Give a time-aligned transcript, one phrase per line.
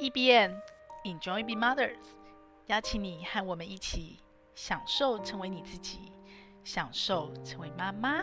[0.00, 0.54] E.B.N.
[1.04, 1.96] Enjoy Be Mothers，
[2.66, 4.20] 邀请你和我们一起
[4.54, 6.12] 享受成为你自己，
[6.62, 8.22] 享受成为妈妈。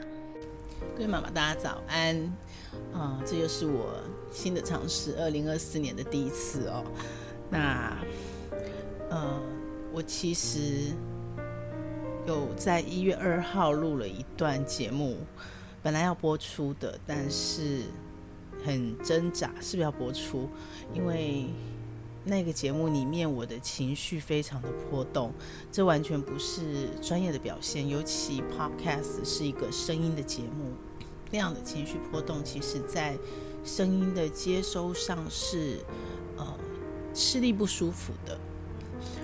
[0.96, 2.16] 各位妈妈，大家早安！
[2.94, 4.02] 啊、这又是我
[4.32, 6.82] 新的尝试，二零二四年的第一次哦。
[7.50, 7.98] 那，
[9.10, 9.42] 呃，
[9.92, 10.94] 我其实
[12.26, 15.18] 有在一月二号录了一段节目，
[15.84, 17.84] 本来要播出的，但是。
[18.66, 20.50] 很挣扎，是不是要播出？
[20.94, 21.46] 因为
[22.24, 25.32] 那个节目里面我的情绪非常的波动，
[25.72, 27.88] 这完全不是专业的表现。
[27.88, 30.74] 尤其 Podcast 是一个声音的节目，
[31.32, 33.16] 那样的情绪波动，其实在
[33.64, 35.78] 声音的接收上是
[36.38, 36.46] 呃
[37.14, 38.38] 吃力不舒服的。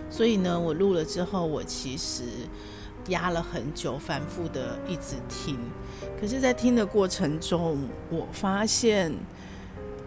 [0.10, 2.24] 所以呢，我录了之后，我其实。
[3.08, 5.58] 压了很久，反复的一直听，
[6.20, 9.12] 可是，在听的过程中，我发现，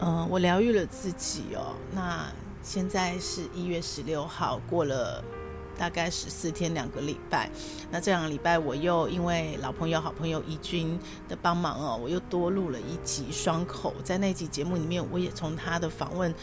[0.00, 1.74] 嗯、我疗愈了自己哦。
[1.92, 2.26] 那
[2.62, 5.22] 现在是一月十六号，过了。
[5.78, 7.50] 大概十四天两个礼拜，
[7.90, 16.34] 那这两个礼拜我又因为老朋友好朋友怡君的帮忙哦，我又多录了一集双口，在那集节目里面，我也从他的访问，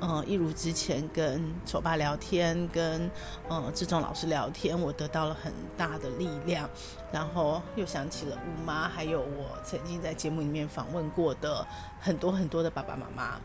[0.00, 3.10] 嗯、一如之前跟丑爸聊天，跟
[3.48, 6.68] 嗯志忠老师聊天，我得到了很大的力量，
[7.12, 11.66] 然后又想起了吴妈，还有我曾经在节目里面访问过的
[12.00, 13.40] 很多很多的爸爸妈妈，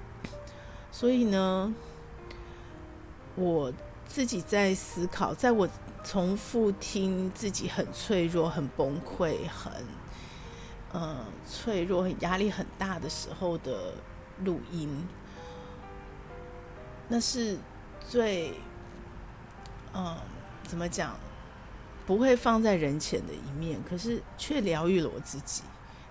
[0.91, 1.73] 所以呢，
[3.35, 3.71] 我。
[4.13, 5.65] 自己在思考，在我
[6.03, 9.71] 重复听自己很脆弱、很崩溃、很
[10.91, 13.93] 呃脆弱、很压力很大的时候的
[14.43, 15.07] 录音，
[17.07, 17.57] 那是
[18.05, 18.53] 最
[19.93, 20.17] 嗯、
[20.63, 21.15] 怎么讲，
[22.05, 25.63] 不会放在人前的一面，可是却疗愈了我自己，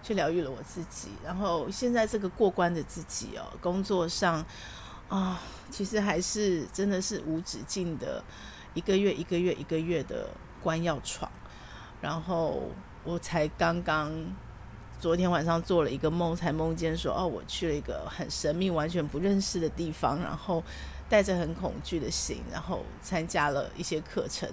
[0.03, 1.11] 却疗愈了我自己。
[1.23, 4.43] 然后现在这个过关的自己哦，工作上。
[5.11, 8.23] 啊、其实还是真的是无止境的，
[8.75, 10.29] 一个月一个月一个月的
[10.63, 11.31] 关要闯。
[12.01, 12.63] 然后
[13.03, 14.13] 我才刚刚
[15.01, 20.63] 昨天晚上做了一个梦，才梦见说哦，我去了一个很神秘、完全不认识的地方，然后
[21.09, 24.49] 带着很恐惧的心，然后参加了一些课程。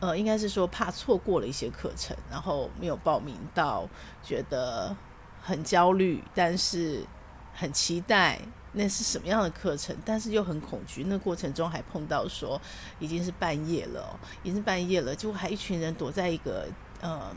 [0.00, 3.86] 呃，应该是说怕错过了一些课程，然后没有报名到，
[4.22, 4.96] 觉得
[5.42, 7.04] 很焦虑，但是
[7.52, 8.40] 很期待。
[8.76, 9.96] 那是什么样的课程？
[10.04, 11.04] 但是又很恐惧。
[11.04, 12.60] 那过程中还碰到说
[12.98, 16.66] 已经是半夜了，已经是半夜了，就还一群人躲在一个
[17.00, 17.30] 呃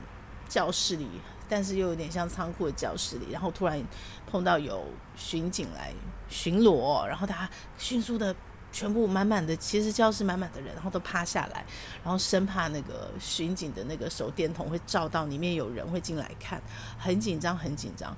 [0.49, 1.07] 教室里，
[1.47, 3.27] 但是又有点像仓库的教室里。
[3.31, 3.79] 然后突然
[4.25, 4.83] 碰到有
[5.15, 5.93] 巡警来
[6.27, 7.47] 巡逻，然后他
[7.77, 8.35] 迅速的
[8.71, 11.63] 全部满满的，其实教室满满的人，然后都趴下来，
[12.03, 16.59] 然后生怕那个巡警的那个手电筒会照到里面有人会进来看，
[16.97, 18.09] 很紧张，很紧张。
[18.09, 18.17] 啊、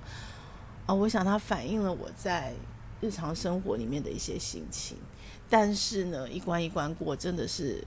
[0.88, 2.54] 哦，我想他反映了我在。
[3.02, 4.98] 日常生活里面的一些心情，
[5.50, 7.84] 但是呢，一关一关过，真的是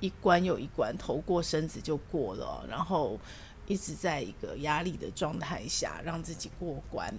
[0.00, 3.18] 一关又一关，头过身子就过了，然后
[3.66, 7.12] 一直在一个压力的状态下让自己过关。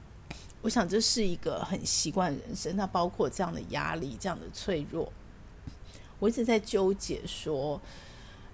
[0.62, 5.12] 我想这是一个很习惯人生，那包括这样的压力、这样的脆弱，
[6.19, 7.79] 我一直在纠结说，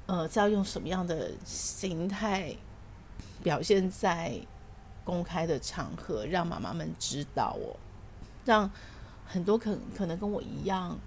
[0.08, 2.56] 呃，要用什么样的形态
[3.44, 4.42] 表现在
[5.06, 7.78] 公开的场合，让妈妈们知道哦。
[8.46, 8.70] 让
[9.26, 10.98] 很多可可能跟我一样，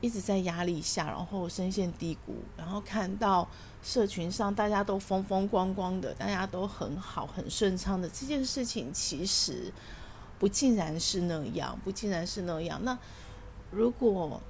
[0.00, 3.48] 一直在压力下，然后深陷低谷，然后看到
[3.82, 9.72] 社群上大家都风风光光的，大家都很好、很顺畅的这件事情，其实
[10.38, 12.80] 不尽然是那样，不尽然是那样。
[12.82, 12.98] 那
[13.70, 14.40] 如果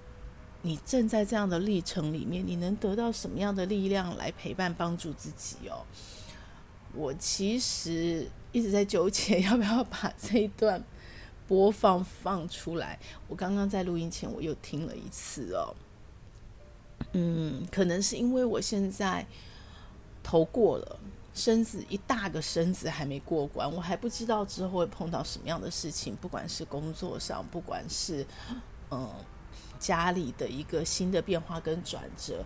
[0.62, 5.84] 你正在这样的历程里面，你能得到什么样的力量来陪伴、帮助自己哦？
[6.94, 10.82] 我其实一直在纠结， 要不要把这一段。
[11.50, 12.96] 播放放出来，
[13.26, 15.74] 我刚刚在录音前我又听了一次哦。
[17.10, 19.26] 嗯，可能是因为我现在
[20.22, 21.00] 头过了，
[21.34, 28.24] 身子一大个身子还没过关，我还不知道之后会碰到什么样的事情，不管是工作上，不管是
[28.92, 29.10] 嗯
[29.80, 32.44] 家里的一个新的变化跟转折，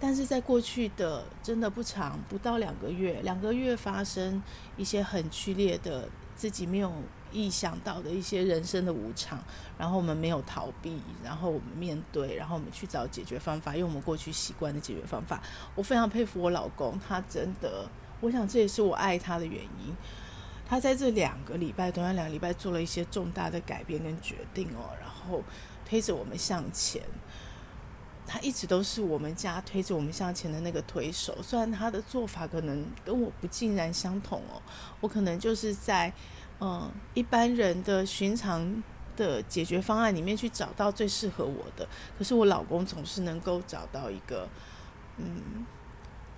[0.00, 4.42] 但是在过去的真的不长，不到两个月，两个月发生
[4.78, 6.90] 一些很剧烈的，自己没有。
[7.36, 9.38] 意想到的一些人生的无常，
[9.76, 15.42] 然后我们没有逃避，然后我们面对，然后我们去找解决方法，用我们过去习惯的解决方法。
[15.74, 17.86] 我非常佩服我老公，他真的，
[18.20, 19.94] 我想这也是我爱他的原因。
[20.66, 25.42] 他在这两个礼拜，短短两个礼拜做了一些重大的改变跟决定哦，然后
[25.84, 27.02] 推着我们向前。
[28.26, 34.60] 他一直都是我们家推着我们向前的那个推手，虽然他的做法可能跟我不尽然相同哦，
[35.00, 36.12] 我可能就是在。
[36.58, 38.82] 嗯，一般人的寻常
[39.14, 41.86] 的解决方案里面去找到最适合我的。
[42.16, 44.48] 可是我老公总是能够找到一个，
[45.18, 45.66] 嗯，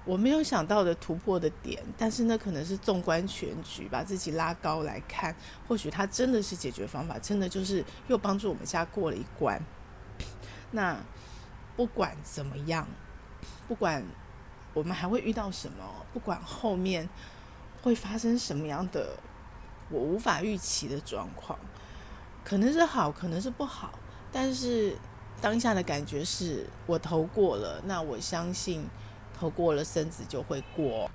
[0.05, 1.81] 我没有想到的突破的点。
[1.97, 5.33] 但是那可能是纵观全局，把自己拉高来看，
[5.69, 9.63] 或许他真的是解决方法，真的就是又帮助我们家过了一关。
[10.73, 10.99] 那
[11.77, 12.89] 不管怎么样，
[13.69, 14.05] 不管
[14.75, 17.09] 我们还会遇到什么，不管后面
[17.83, 19.17] 会发生什么样的。
[19.91, 21.59] 我无法预期的状况，
[22.45, 23.99] 可能是好，可能是不好，
[24.31, 24.97] 但是
[25.41, 28.85] 当下的感觉是我投过了，那我相信
[29.39, 31.11] 投过了，身子就会过。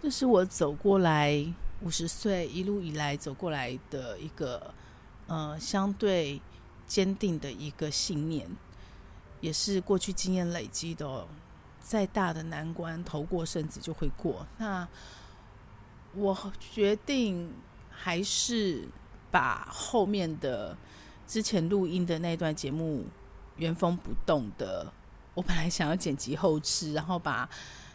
[0.00, 1.44] 这是我走过来
[1.82, 4.72] 五十岁一路以来走过来的一个
[5.26, 6.40] 呃相对
[6.86, 8.48] 坚定的一个信念，
[9.40, 11.26] 也是过去经验累积的。
[11.80, 14.46] 再大的难关，投过身子就会过。
[14.56, 14.88] 那
[16.14, 17.52] 我决定。
[18.06, 18.86] 还是
[19.32, 20.78] 把后面的
[21.26, 23.04] 之前录音的那段节目
[23.56, 24.92] 原封不动的，
[25.34, 27.50] 我本来想要剪辑后置，然后把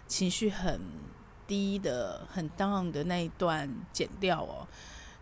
[0.08, 0.82] 情绪很
[1.48, 4.68] 低的、很 down 的那一段剪掉哦。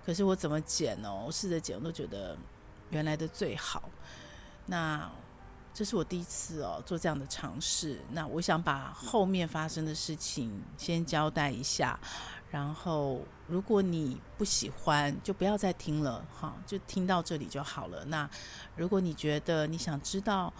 [0.04, 1.26] 可是我怎么剪哦？
[1.28, 2.36] 我试着剪，我都觉得
[2.90, 3.92] 原来的最好。
[4.66, 5.08] 那
[5.74, 8.02] 这是我第一次哦做这样的尝试。
[8.12, 12.00] 那我想把后面发生的事情先交代一下。
[12.52, 18.04] 然后，如果你不喜欢，就不要再听了，哈，就听到这里就好了。
[18.06, 18.28] 那
[18.76, 20.52] 如果你觉得你想知道，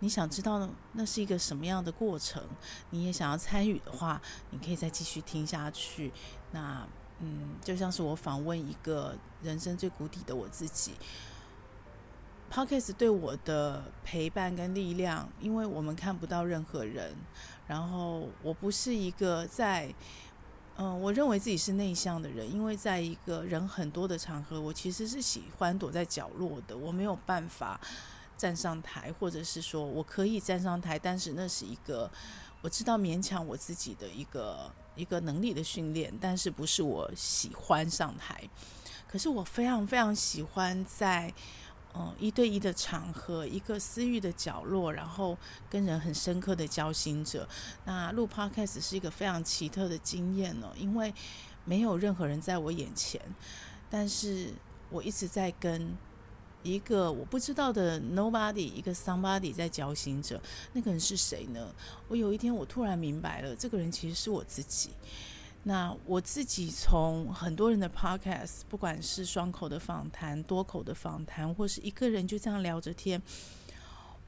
[0.00, 2.42] 你想知道那是一个什么样的过程，
[2.90, 4.20] 你也想要参与的话，
[4.50, 6.12] 你可以再继续听下去。
[6.52, 6.86] 那，
[7.20, 10.92] 嗯，就像是我访问一个人生最谷底的我自己
[12.52, 17.14] ，Podcast 对我的陪伴跟力量，因为我们看不到任何人，
[17.66, 19.94] 然后我不是一个在。
[20.80, 26.78] 嗯，我认为自己是内向的人，因为在一个人很多的场合，我其实是喜欢躲在角落的。
[26.78, 27.80] 我没有办法
[28.36, 32.08] 站上台，或者是说我可以站上台，但是那是一个
[32.60, 38.48] 我知道勉强我自己的一个一个能力的训练，但是不是我喜欢上台。
[39.08, 41.34] 可是我非常非常喜欢在。
[41.94, 45.36] 嗯，一对一的场合，一个私域的角落，然后
[45.68, 47.48] 跟人很深刻的交心者。
[47.84, 51.12] 那录 Podcast 是一个非常奇特的经验哦，因为
[51.64, 53.20] 没有任何人在我眼前，
[53.90, 54.52] 但是
[54.90, 55.96] 我一直在跟
[56.62, 60.40] 一个我不知道的 Nobody，一个 Somebody 在交心者。
[60.72, 61.74] 那个人是谁呢？
[62.08, 64.90] 我有一天我突然明白了，这个人其实是我自己。
[65.64, 73.20] 那我自己从很多人的 podcast，不管是双口的访谈、多口的访谈，或是一个人就这样聊着天，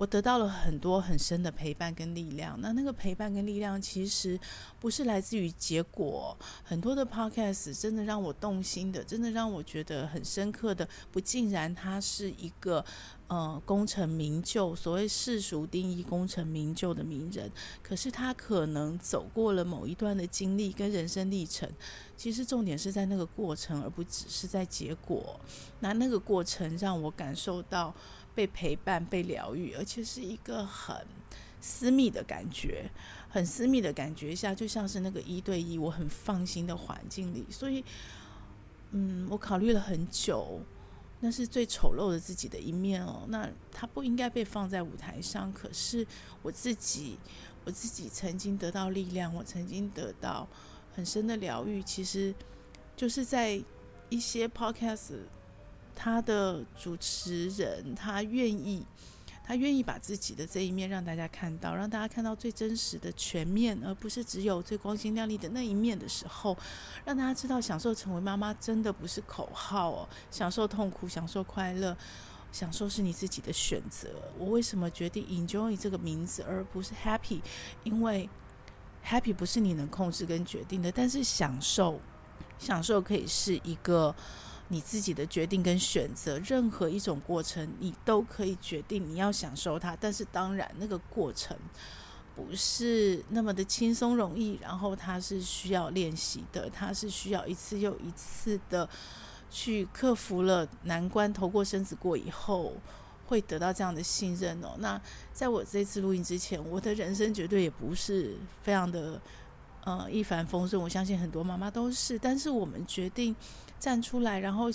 [0.01, 2.59] 我得到了很多很深的陪伴跟力量。
[2.63, 4.41] 那那个陪伴跟力量，其实
[4.81, 6.35] 不是来自于结果。
[6.65, 12.83] 很多的 podcast 真的让我动心的，真的让我觉得很深刻的，不竟然它是一个。
[13.31, 17.49] 呃，功成名就，所谓世俗定义功成名就的名人，
[17.81, 21.71] 可是他可能走过了某一段的经历跟人生历程。
[22.17, 25.39] 其实重点是在那个过程，而不只是在结果。
[25.79, 27.95] 那那个过程让我感受到
[28.35, 31.07] 被陪伴、被疗愈，而且是一个很
[31.61, 32.91] 私密的感觉，
[33.29, 37.47] 很私密的感觉下，就像是那个一对一，我很放心的环境里。
[37.51, 37.85] 所以，
[38.93, 40.61] 嗯，我考虑了很久。
[41.23, 45.53] 那是最丑陋的自己的一面哦，那他不应该被放在舞台上。
[45.53, 46.07] 可是
[46.41, 47.19] 我自己，
[47.67, 50.49] 我自己曾经得到力量，我曾经得到
[50.95, 52.35] 很深的疗愈，其实
[52.97, 53.63] 就是在
[54.09, 55.19] 一些 podcast，
[56.03, 58.87] 他的主持人他愿意。
[59.43, 66.57] 他愿意把自己的这一面让大家看到，让大家看到最真实的全面，而不是只有最光鲜亮丽的那一面的时候，
[67.05, 71.97] 让大家知道享受成为妈妈真的不是口号哦，享受痛苦，享受快乐，
[72.53, 74.09] 享受是你自己的选择。
[74.39, 77.41] 我为什么决定 Enjoy 这个名字而不是 Happy？
[77.83, 78.31] 因为
[79.05, 81.99] Happy 不是你能控制跟决定的，但是享受，
[82.57, 84.15] 享受可以是一个。
[84.73, 89.97] 你自己的决定跟选择，任何一种过程，你都可以决定你要享受它。
[90.01, 91.57] 但是当然，那个过程
[92.37, 98.89] 不是那么的轻松容易，然后它是需要练习的，它是需要一次又一次的
[99.51, 102.73] 去克服了难关，头过身子过以后，
[103.27, 104.77] 会得到这样的信任哦。
[104.79, 105.01] 那
[105.33, 109.21] 在我这次录音之前，我的人生绝对也不是非常的
[109.85, 113.35] 呃一帆风顺，我相信很多妈妈都是，但是我们决定。
[113.81, 114.67] 站出来，然后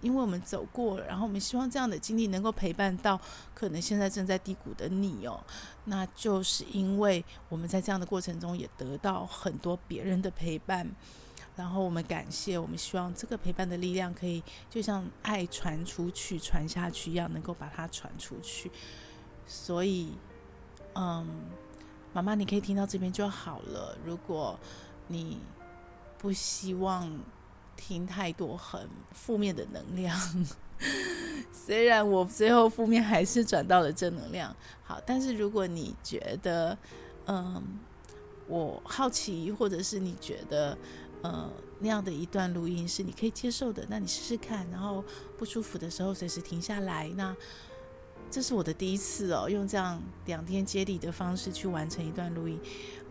[0.00, 3.20] 因为我们走过，然后我们希望这样的经历能够陪伴到
[3.54, 5.38] 可能现在正在低谷的你哦。
[5.84, 10.90] 那就是因为我们在这样的过程中也得到很多别人的陪伴，
[11.54, 18.70] 然后我们感谢，我们希望这个陪伴的力量可以就像爱传出去、传下去一样，能够把它传出去。
[19.46, 20.14] 所以，
[20.94, 21.28] 嗯，
[22.14, 23.98] 妈妈，你可以听到这边就好了。
[24.04, 24.58] 如果
[25.08, 25.38] 你
[26.16, 27.10] 不希望
[27.76, 30.16] 听太多很负面的能量，
[31.52, 34.54] 虽然我最后负面还是转到了正能量。
[34.84, 36.78] 好，但是如果你觉得，
[37.26, 37.60] 嗯，
[38.46, 40.78] 我好奇，或者是你觉得，
[41.22, 45.04] 呃，那样的一段录音是你可以接受的，那你试试看，然后
[45.36, 47.08] 不舒服的时候随时停下来。
[47.16, 47.36] 那
[48.34, 52.58] 这是我的第一次哦，用这样两天接力的方式去完成一段录音。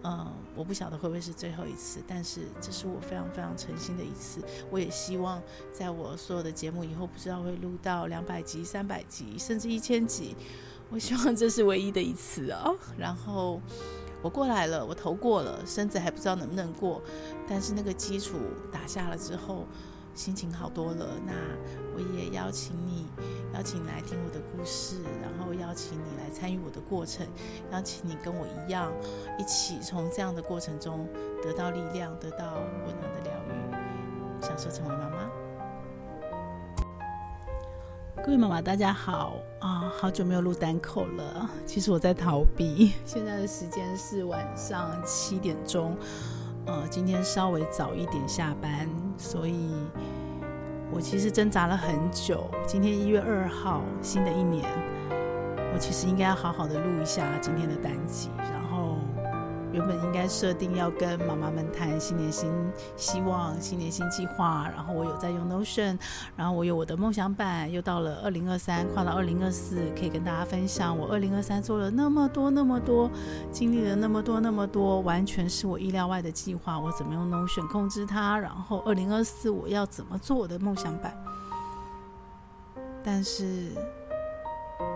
[0.03, 4.42] 嗯，我不晓得会不会是最后一次，但是这是我非常非常诚心的一次。
[4.70, 10.36] 我也希望在我所有的节目以后，不知道会录到两百集、三百集，甚至一千集。
[10.89, 12.75] 我希望这是唯一的一次哦。
[12.98, 13.62] 然后。
[14.22, 17.01] 我过来了，我投过了，身子还不知道能不能过，
[17.46, 18.38] 但是那个基础
[18.72, 19.65] 打下了之后，
[20.15, 21.08] 心情好多了。
[21.25, 21.34] 那
[21.96, 23.08] 我也邀请你，
[23.53, 27.25] 邀请你来听我的故事，然后邀请你来参与我的过程，
[27.72, 28.91] 邀请你跟我一样，
[29.38, 31.08] 一起从这样的过程中
[31.41, 32.55] 得到力量，得到
[32.86, 35.29] 温暖的疗愈，享受成为妈妈。
[38.25, 39.91] 各位妈妈，大家好啊！
[40.00, 41.50] 好久没有录单口了。
[41.65, 42.93] 其实我在逃避。
[43.05, 45.98] 现在的时间是晚上七点钟，
[46.65, 49.72] 呃，今天稍微早一点下班，所以
[50.91, 52.50] 我其实挣扎了很久。
[52.67, 54.65] 今天一月二号，新的一年，
[55.74, 58.62] 我其实应该要好好的录一下今天的单集，然后。
[59.74, 62.50] 原本应该设定要跟妈妈们谈新年新
[62.96, 65.98] 希望、新年新计划，然后我有在用 Notion，
[66.36, 73.10] 然后我有我的梦想版，又到了二零二三，跨到二零二四，可以跟大家分享我二零二三做了那么多那么多，
[73.51, 76.80] 经历了那么多那么多，完全是我意料外的计划。
[76.80, 78.38] 我怎么用 Notion 控制它？
[78.38, 81.18] 然后二零二四我要怎么做我的梦想版？
[83.03, 83.72] 但是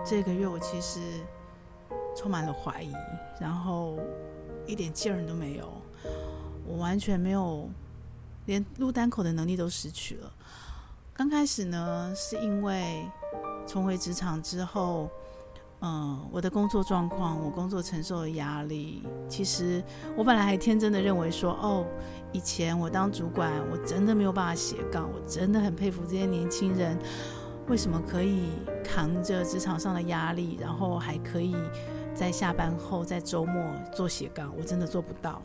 [0.06, 1.00] 这个月我其实
[2.16, 2.94] 充满了怀疑，
[3.42, 3.98] 然后。
[4.68, 5.72] 一点劲儿都没有，
[6.68, 7.70] 我完全没有，
[8.46, 10.32] 连录单口的能力都失去了。
[11.14, 13.10] 刚开始呢，是因为
[13.66, 15.10] 重回职场之后，
[15.80, 19.84] 嗯，我的工作状况，我工作承受的压力，其实
[20.16, 21.86] 我本来还天真的认为说，哦，
[22.34, 27.00] 以前我当主管，我真的没有办法斜杠，我真的很佩服这些年轻人，
[27.68, 28.50] 为什么可以
[28.84, 31.56] 扛着职场上的压力，然后还可以。
[32.18, 35.40] 在下班后，在周末做斜杠，我真的做不到。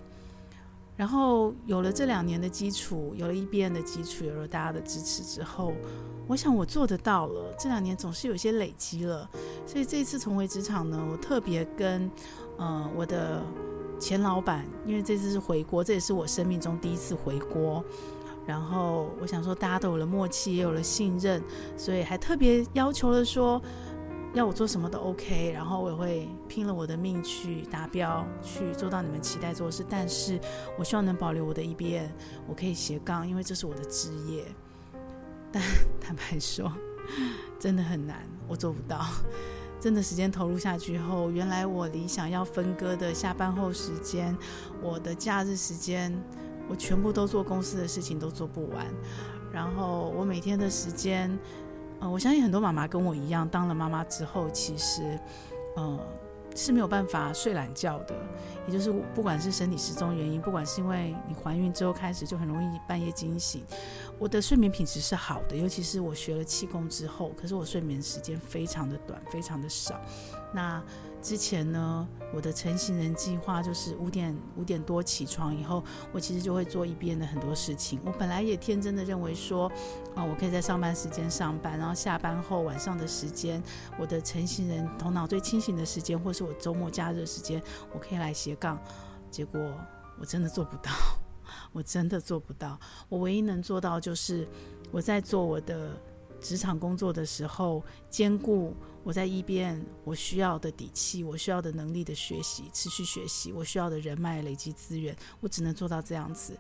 [0.96, 5.74] 然后有了这两年的基础，有了 EBM 的基础，有了大家的支持之后，
[6.26, 7.54] 我想我做得到了。
[7.58, 9.28] 这两年总是有些累积了，
[9.66, 12.10] 所以这次重回职场呢，我特别跟
[12.56, 13.42] 呃我的
[13.98, 17.84] 前老板，因为这次是回国，这也是我生命中第一次回国。
[18.46, 21.42] 然后我想说，大家都有了默契，也有了信任，
[21.76, 23.60] 所以还特别要求了说。
[24.34, 29.84] 要我做什么都 OK，然后我也会拼了我的命去达标，去做到你们期待做的事。
[29.88, 30.40] 但是
[30.78, 32.08] 我希望能保留我的 EBM，
[32.48, 34.44] 我可以斜杠，因为这是我的职业。
[35.52, 35.62] 但
[36.00, 36.72] 坦白说，
[37.60, 39.04] 真的很难，我做不到。
[39.78, 44.34] 真的时间投入下去后，原来我理想要分割的下班后时间，
[44.80, 46.10] 我的假日时间，
[46.70, 48.86] 我全部都做公司的事情都做不完。
[49.52, 51.38] 然后我每天的时间。
[52.02, 55.16] 呃，我相信很多妈妈跟我一样，当了妈妈之后，其实，
[55.76, 56.00] 呃，
[56.56, 58.14] 是没有办法睡懒觉的。
[58.66, 63.64] 也就是不管是身体时钟原因，不管是因为你怀孕之后开始就很容易半夜惊醒，
[64.18, 70.00] 我的睡眠品质是好的，尤其是我学了气功之后，可是我睡眠时间非常的短，非常的少。
[70.52, 70.82] 那
[71.22, 78.00] 之前呢，我的晨型人计划就是五点五点多起床以后，我其实就会做一边的很多事情。
[78.04, 79.70] 我本来也天真的认为说，
[80.16, 83.62] 啊，我可以在上班时间上班，然后下班后晚上的时间，
[83.98, 87.62] 我的晨型人头脑最清醒的时间，或是我周末假日时间，
[87.94, 88.76] 我可以来斜杠。
[89.30, 89.60] 结果
[90.18, 90.90] 我真的做不到，
[91.72, 92.76] 我真的做不到。
[93.08, 94.48] 我唯一能做到就是
[94.90, 95.96] 我在做我的
[96.42, 98.74] 职场工作的时候，兼顾。
[99.04, 106.56] 我在一边，我需要的底气，我需要的能力的学习，持续学习，我需要的人脉累积资源，我只能做到这样子。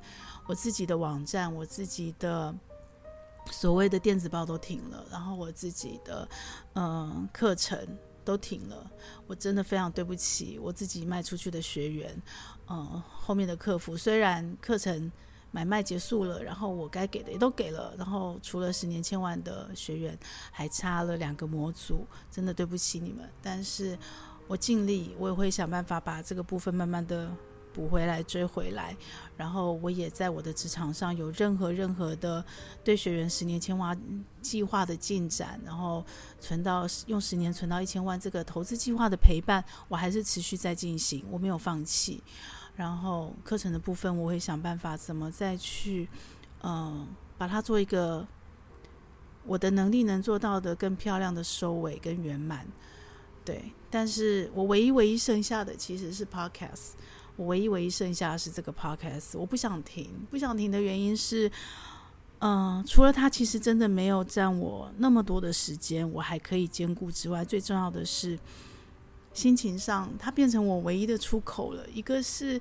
[0.48, 2.52] 我自己的网站，我自己的
[3.48, 6.28] 所谓的电子报都停了，然后我自己的
[6.74, 7.78] 嗯课程
[8.24, 8.90] 都停了。
[9.28, 12.22] 我真的非常对不起我自己卖出去的学员，
[12.68, 15.12] 嗯，后面的客服虽然课程。
[15.52, 20.18] 买卖结束了，然后我该给的也都给了，然后除了十年千万的学员，
[20.50, 23.28] 还差了两个模组，真的对不起你们。
[23.40, 23.96] 但是
[24.48, 27.30] 我尽力，我也会想办法把这个部分慢慢的
[27.72, 28.96] 补回来、追回来。
[29.36, 32.44] 然后我也在我的职场上有任何任何的
[32.82, 33.98] 对学员十年千万
[34.40, 36.04] 计划的进展，然后
[36.40, 42.22] 存到用十年存到一千万这个投资计划的陪伴，我还是持续在进行，我没有放弃。
[42.74, 46.08] 然后课程的部分，我会想办法怎么再去，
[46.62, 48.26] 嗯、把它做一个
[49.44, 52.66] 我的能力能做到的更漂亮的收尾跟圆满。
[53.44, 56.92] 对，但是我唯一唯一剩下的其实是 Podcast，
[57.36, 61.50] 我唯一唯一剩下的是这个 Podcast，我不想停，不想停的原因是，
[62.38, 68.38] 嗯、除了它其实真的没有占我那么多的时间，我还可以兼顾之外，最重要的是。
[69.34, 71.84] 心情上，它变成我唯一的出口了。
[71.92, 72.60] 一个是，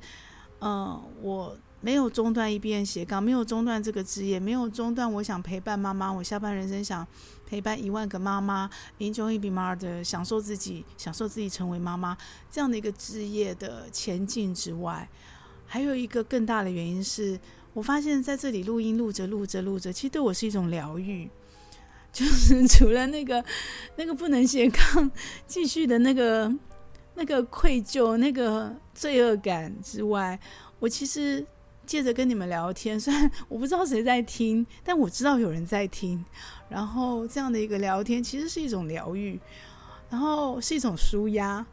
[0.59, 7.05] 呃，我没有中断一边斜杠，没有中断这个职业，没有中断我想陪伴妈妈，我下半人生想
[7.45, 12.15] 陪伴一万个妈妈，enjoy being mother，享受自己，享受自己成为妈妈
[12.51, 15.09] 这样的一个职业的前进之外，
[15.65, 17.39] 还有一个更大的原因是，
[17.73, 21.29] 我发现在这里录音录着录着录着，其实对我是一种疗愈。
[22.11, 23.43] 就是 除了那个
[23.95, 25.09] 那个不能斜杠
[25.47, 26.53] 继续的那个
[27.15, 30.39] 那个愧疚、那个罪恶感之外，
[30.79, 31.45] 我其实
[31.85, 36.23] 借着跟你们聊天，虽然我不知道谁在听，但我知道有人在听。
[36.69, 39.39] 然后这样的一个聊天，其实是一种疗愈，
[40.09, 41.65] 然后是一种舒压。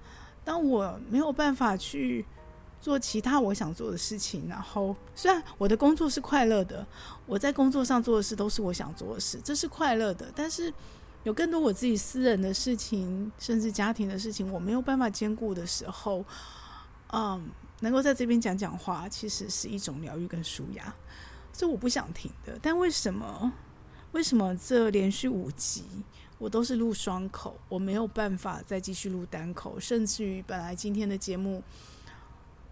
[0.44, 2.24] 当我没有办法去。
[2.80, 6.86] 做其他我想做的事情，然后虽然我的工作是快乐的，
[7.26, 10.32] 我在工作上做的事都是我想做的事，这是快乐的。
[10.34, 10.72] 但是
[11.24, 16.24] 有更多我自己私人的事情，甚至家庭的事情，我没有办法兼顾的时候，
[17.12, 20.94] 嗯，能够在这边讲讲话，其实是一种疗愈跟舒压，
[21.52, 22.58] 这我不想停的。
[22.62, 23.52] 但为什么？
[24.12, 25.84] 为什么这连续五集
[26.38, 31.62] 我都是录双口，我没有办法再继续录单口，甚至于本来今天的节目。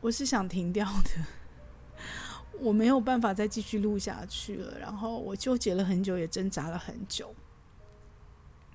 [0.07, 1.11] 我是想停掉的，
[2.61, 4.79] 我没有办法再继续录下去了。
[4.79, 7.35] 然后我纠结了很久，也挣扎了很久。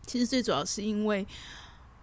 [0.06, 1.26] 其实最主要是因为，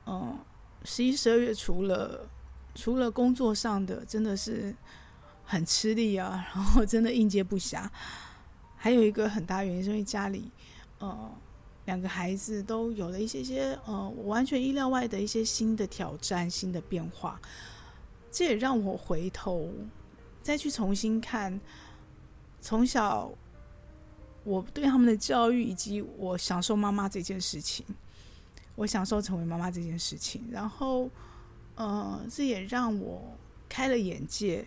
[0.07, 0.39] 嗯，
[0.83, 2.27] 十一、十二月除了
[2.75, 4.75] 除了工作上的真的是
[5.45, 7.87] 很吃力啊，然后真的应接不暇。
[8.77, 10.51] 还有一个很大原因是因为家里，
[11.01, 11.31] 呃，
[11.85, 17.39] 两个孩子都有了一些些，呃，我完全意料外的一些新的挑战、新的变化。
[18.31, 19.71] 这也让我回头
[20.43, 21.61] 再去重新看
[22.61, 23.31] 从小
[24.45, 27.85] 我对他们的教育，以及我享受妈妈这件事情，
[28.75, 30.47] 我享受成为妈妈这件事情。
[30.51, 31.11] 然后，
[31.75, 33.23] 呃，这也让我
[33.69, 34.67] 开了眼界，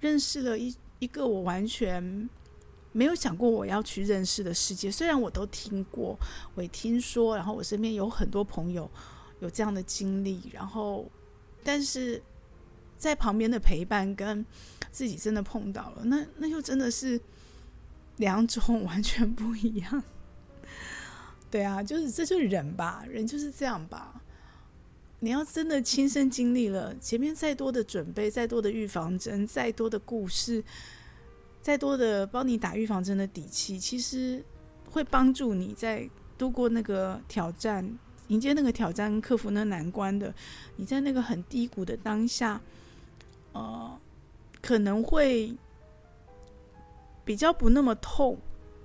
[0.00, 2.28] 认识了一一个我完全
[2.92, 4.90] 没有想过我要去认识的世界。
[4.90, 6.16] 虽然我都听过，
[6.54, 8.90] 我也听说，然后我身边有很多朋友
[9.40, 11.04] 有这样的经历，然后，
[11.62, 12.22] 但是。
[12.98, 14.44] 在旁边的陪伴跟
[14.90, 17.20] 自己真的碰到了，那那就真的是
[18.16, 20.02] 两种完全不一样。
[21.50, 24.22] 对啊，就是这就是人吧，人就是这样吧。
[25.20, 30.62] 你要真的亲身经历了，前面再多的准备，再多的预防针，再多的故事，
[31.62, 34.44] 再多的帮你打预防针的底气，其实
[34.90, 40.34] 会帮助你在度过那个挑战，迎接那个挑战，克服那难关的。
[40.76, 42.60] 你在那个很低谷的当下。
[43.56, 43.98] 呃，
[44.60, 45.56] 可能会
[47.24, 48.38] 比较不那么痛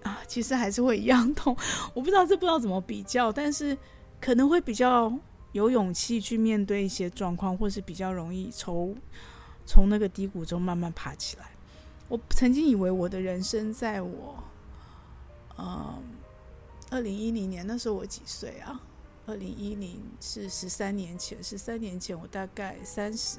[0.04, 1.56] 啊，其实还是会一样痛。
[1.94, 3.78] 我不知道这不知道怎么比较，但是
[4.22, 5.12] 可能会比较
[5.52, 8.96] 有勇气去面对一些状况，或是比较容易从
[9.66, 11.52] 从那个低谷中慢慢爬起来。
[12.08, 14.42] 我曾经以为我的人生，在我
[15.58, 16.02] 嗯
[16.90, 18.82] 二零一零年那时候我几岁啊？
[19.28, 23.38] 二零一零是十三年前，十三年前我大概三十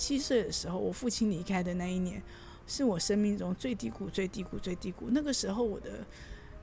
[0.00, 2.22] 七岁的时候，我父亲离开的那一年，
[2.66, 5.10] 是我生命中最低谷、最低谷、最低谷。
[5.10, 6.06] 那个时候我的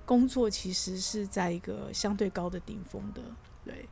[0.03, 3.21] 工作其实是在一个相对高的顶峰的，
[3.63, 3.87] 对。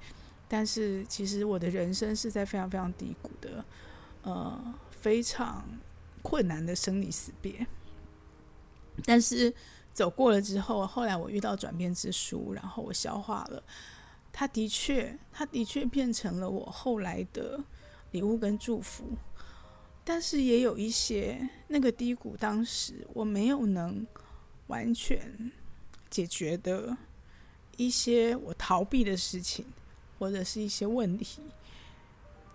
[0.48, 3.64] 但是其实我的人生是在非常非常低谷的，
[4.24, 5.64] 呃，非常
[6.24, 7.68] 困难的生离死别。
[9.04, 9.54] 但是
[9.94, 13.64] 走过了之后，后来我遇到转变之书，然后我消化了。
[14.32, 17.64] 他的确，他的确变成了我后来的
[18.12, 19.18] 礼物跟祝福，
[20.08, 24.06] 但是也有一些那个低谷，当时我没有能
[24.68, 25.52] 完全
[26.12, 26.96] 解决的
[27.76, 29.66] 一些我逃避的事情，
[30.20, 31.42] 或者是一些问题，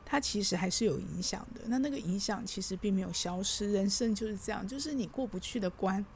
[0.06, 1.62] 它其实还是有影响的。
[1.66, 6.06] 那那个影响其实并没有消失，人生就是这样，就是你过不去的关，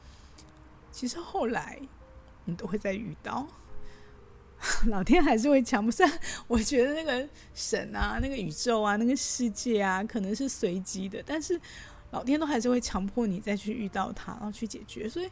[0.91, 1.77] 其实后来
[2.45, 3.45] 你都会再遇到。
[4.87, 6.09] 老天还是会强，不算。
[6.47, 11.21] 我觉得那个神啊，那个宇宙啊，那个世界啊，可能是随机的。
[11.25, 11.59] 但是
[12.11, 15.07] 老天都还是会强迫你再去遇到它，然后去解决。
[15.07, 15.29] 所以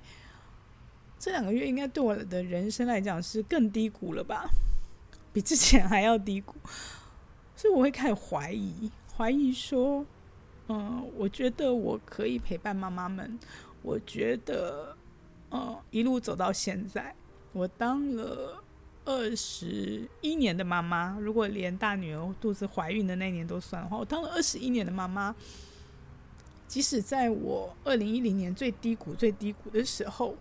[1.17, 4.47] 这两个月应该对我的人生来讲是更低谷了吧，
[5.31, 6.55] 比之前还要低谷。
[7.55, 10.05] 所以我会开始怀疑，怀疑说，
[10.67, 13.39] 嗯，我觉得我可以陪伴妈妈们，
[13.81, 14.95] 我觉得，
[15.49, 17.15] 嗯，一路走到现在，
[17.53, 18.61] 我当了。
[19.05, 25.35] 二十一年的妈妈，如果连大女儿肚子怀孕的那年都算的话，我当了二十一年的妈妈。
[26.65, 30.35] 即使在我二零一零年最低谷、最低谷的时候，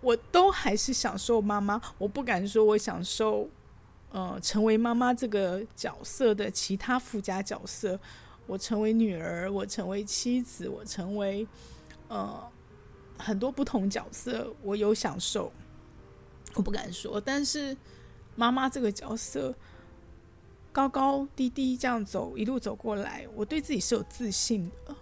[0.00, 1.82] 我都还是享受妈妈。
[1.98, 3.48] 我不敢说我享受，
[4.12, 7.98] 呃，成为妈妈这个角色的其他附加角色。
[8.46, 11.44] 我成为女儿，我成为妻子，我成为
[12.06, 12.40] 呃
[13.18, 15.52] 很多不同角色，我有享受。
[16.54, 17.76] 我不敢说，但是
[18.34, 19.54] 妈妈这个角色
[20.72, 24.94] 高高低低这样走，一路走过来，我对自己是有自信的，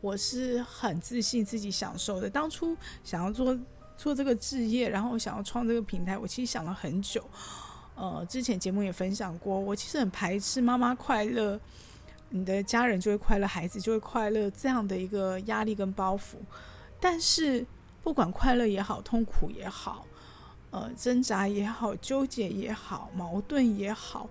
[0.00, 2.28] 我是很自信自己享受的。
[2.28, 3.58] 当初想要做
[3.96, 7.24] 做这个职业，然后想要创这个平台，我其实想了很久。
[7.94, 11.58] 呃，之前节目也分享过，我其实很排斥妈妈快乐，
[12.28, 16.36] 你的家人就会快乐，孩子就会快乐这样的一个压力跟包袱。
[17.00, 17.66] 但是
[18.02, 20.06] 不管快乐也好，痛苦也好。
[20.76, 24.28] 呃，挣扎也好，纠结也好，矛盾也好，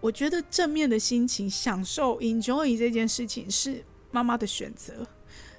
[0.00, 5.06] 我觉得正面的心情、享受、enjoy 这件事情是妈妈的选择。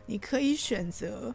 [0.08, 1.34] 你可以选择，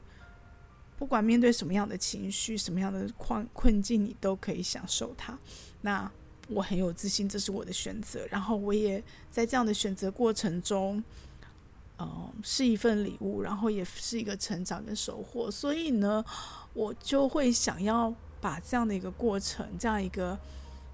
[0.98, 5.38] 不管面对什么样的情绪、什么样的困困境，你都可以享受它。
[5.80, 6.12] 那
[6.48, 8.26] 我很有自信，这是我的选择。
[8.30, 11.02] 然后我也在这样的选择过程中，
[11.96, 15.50] 嗯、呃，是一份礼物，然后也是一个成长跟收获。
[15.50, 16.22] 所以呢。
[16.74, 20.38] 我就会想要把这样的一个过程、这样一个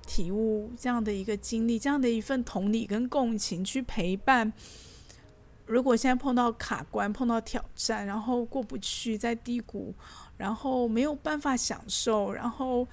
[0.07, 4.53] 体悟、这样的一个经历、这样的一份同理跟共情去陪伴。
[5.67, 9.95] 如果现在碰到卡关、碰到挑战，然后过不去，在低谷，
[10.37, 12.87] 然后没有办法享受，然后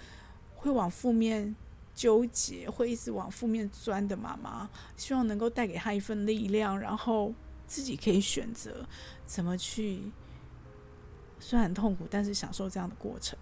[0.55, 1.55] 会往负面
[1.93, 7.33] 纠结，会一直往负面钻的妈妈，希望能够带给她一份力量，然后
[7.65, 8.87] 自己可以选择
[9.25, 10.01] 怎么去。
[11.47, 13.39] 虽然很痛苦，但是享受这样的过程。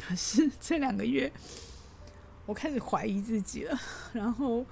[0.00, 1.30] 可是这两个月，
[2.46, 3.78] 我开始怀疑自己了。
[4.14, 4.64] 然后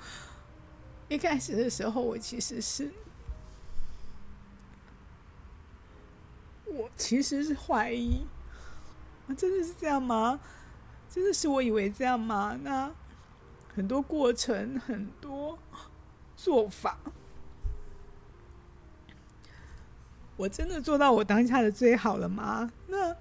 [1.07, 2.91] 一开始的时候，我其实是，
[6.65, 8.25] 我其实是怀疑，
[9.37, 10.41] 真的是这样吗？
[11.11, 12.59] 真的是我以为这样吗？
[12.63, 12.91] 那
[13.75, 15.59] 很多过程，很多
[16.35, 16.99] 做法。
[20.41, 22.73] 我真的做到我当下的最好了吗？
[22.87, 23.15] 那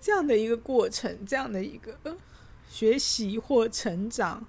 [0.00, 2.16] 这样的一个过程，这样的一个
[2.70, 4.46] 学习或成长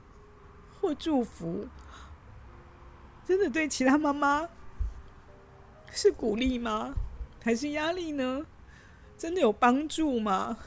[0.79, 1.67] 或祝福，
[3.25, 4.47] 真的对其他妈妈
[5.91, 6.93] 是鼓励吗？
[7.41, 8.45] 还是压力呢？
[9.17, 10.59] 真的有帮助吗？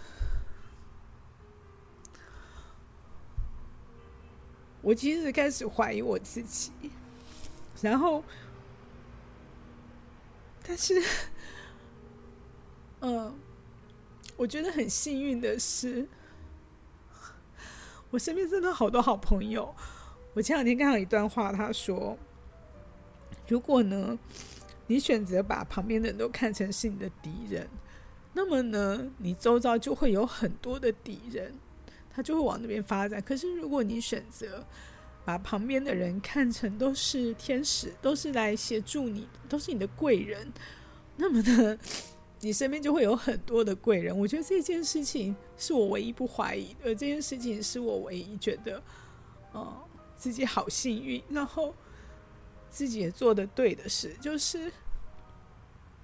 [4.83, 6.73] 我其实开始怀疑我自己，
[7.81, 8.25] 然后。
[10.69, 11.03] 但是，
[13.01, 13.35] 嗯，
[14.37, 16.07] 我觉得很幸运的是，
[18.11, 19.75] 我身边真的好多好朋友。
[20.35, 22.19] 我前两天看到一段话，他说
[23.49, 24.19] ：“如果呢，
[24.89, 27.67] 你选择把旁边的人都看成是你的敌人，
[28.35, 31.55] 那么呢，你周遭就会有很多的敌人，
[32.11, 33.23] 他就会往那边发展。
[33.23, 34.67] 可是，如果你选择……”
[35.29, 40.51] 把旁边的人看成都是天使，都是来协助你，都是你的贵人。
[41.19, 41.79] 那么呢，
[42.41, 44.19] 你身边就会有很多的贵人。
[44.19, 48.83] 我觉得这件事情是我唯一不怀疑的，这件事情是我唯一觉得，
[49.53, 49.83] 哦，
[50.17, 51.75] 自己好幸运，然后
[52.71, 54.73] 自己也做得对的事，就是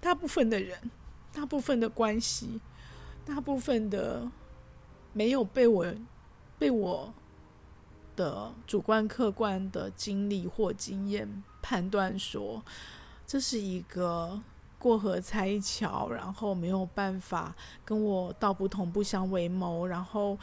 [0.02, 0.78] 大部分的人，
[1.32, 2.60] 大部分的关系，
[3.24, 4.30] 大部分的
[5.14, 5.86] 没有被我
[6.58, 7.14] 被我。
[8.16, 12.62] 的主观、客观的经历或经验判断说，
[13.26, 14.40] 这是一个
[14.78, 20.38] 过河拆桥，然后没有办法跟我道不同不相为谋，然后，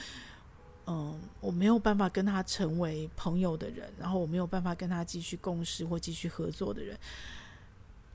[0.88, 6.98] 嗯，我没有办法跟他成为朋友的人，然后我没有办法跟他继续共事或继续合作的人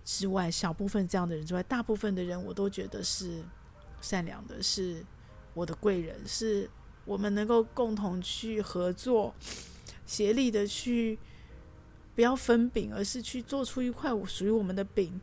[0.04, 3.42] 之外，小部分这样的人之外，大部分的人我都觉得是
[4.00, 5.04] 善良的，是
[5.54, 6.68] 我的贵人，是。
[7.06, 9.32] 我们能够共同去合作，
[10.04, 11.18] 协力的去，
[12.14, 15.18] 不要分饼，而是去做出一块属于我们的饼。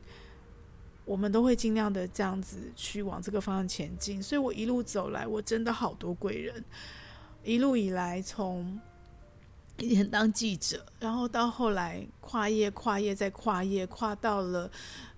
[1.06, 4.24] 我们都会尽量的这样子去往这个方向前进。
[4.24, 6.64] 所以我一路走来，我真的好多贵人。
[7.44, 8.80] 一路以来，从
[9.80, 14.72] 以前当记者，然后到后来跨业、跨业再跨业，跨到了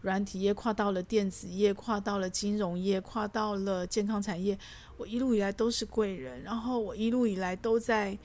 [0.06, 4.58] 软体业，跨到了电子业，跨到了金融业，跨到了健康产业。
[4.98, 8.16] 我一路以来都是贵人，然后我一路以来都在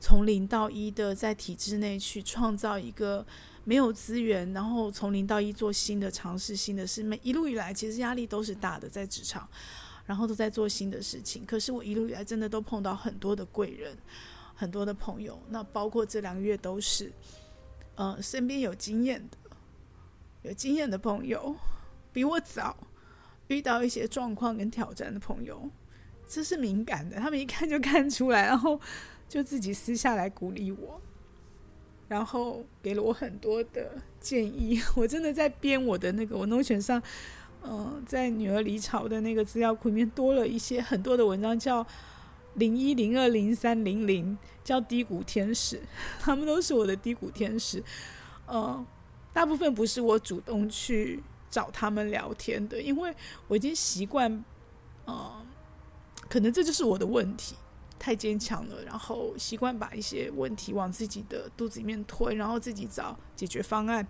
[0.00, 3.24] 从零到一的在体制内去创造一个
[3.62, 7.04] 没有资源，然后从零到一做新的尝试、新的事。
[7.04, 9.48] 每一路以来其实压力都是大的，在职场，
[10.04, 11.46] 然后都在做新的事情。
[11.46, 13.96] 可是我一路以来真的都碰到很多的贵人。
[14.60, 17.12] 很多的朋友，那包括这两个月都是，
[17.94, 19.36] 呃，身边有经验的、
[20.48, 21.54] 有经验的朋友，
[22.10, 22.74] 比我早
[23.48, 25.68] 遇到一些状况跟挑战的朋友，
[26.26, 28.80] 这是敏感的，他们一看就看出来，然后
[29.28, 30.98] 就自己私下来鼓励我，
[32.08, 34.80] 然后给了我很多的建议。
[34.96, 37.02] 我真的在编我的那个我 Notion 上，
[37.62, 41.86] 嗯、在女儿离巢的那个资料库里面多了一些很多的文章，叫。
[42.54, 45.80] 零一零二零三零零叫低谷天使，
[46.18, 47.80] 他们都是我的低谷天使。
[48.46, 48.84] 呃，
[49.32, 53.14] 大部分不是我主动去找他们聊天的，因为
[53.46, 54.44] 我已经习惯，
[55.04, 55.46] 呃，
[56.28, 57.54] 可能这就是我的问题，
[57.98, 64.06] 太坚强了，然后习惯把一些问题往自己的肚子里面推，然后自己找解决方案，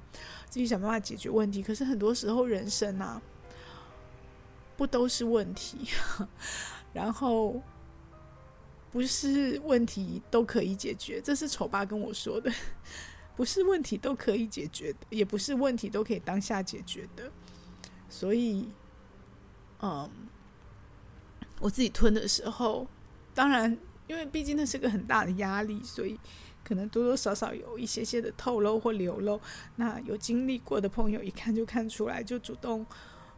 [0.48, 1.62] 自己想办法解决问题。
[1.62, 3.20] 可是很多时候人生啊，
[4.76, 5.78] 不都是问题，
[6.92, 7.60] 然后。
[8.90, 12.50] 不是问题都可以解决，这是丑爸跟我说的。
[13.38, 17.30] 不是问题都可以解决的，也不是问题都可以当下解决的。
[18.08, 18.68] 所以，
[19.80, 20.10] 嗯，
[21.60, 22.84] 我自己吞的时候，
[23.36, 26.18] 当然，因为毕竟那是个很大的压力，所以
[26.64, 29.40] 可能多多少少有一些些的透露或流露。
[29.76, 32.84] 那有经历过的朋友一看就看出来，就主动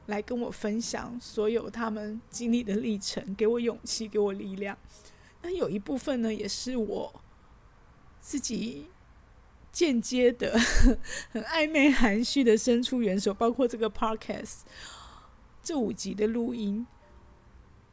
[0.07, 4.79] 来跟我分享所有他们经历的历程，给我勇气，给我力量。
[5.43, 7.21] 那有一部分呢，也是我
[8.19, 8.87] 自己
[9.73, 10.59] 间接的、
[11.31, 14.61] 很暧昧含蓄的伸出援手，包括这个 podcast
[15.63, 16.87] 这五集的录音。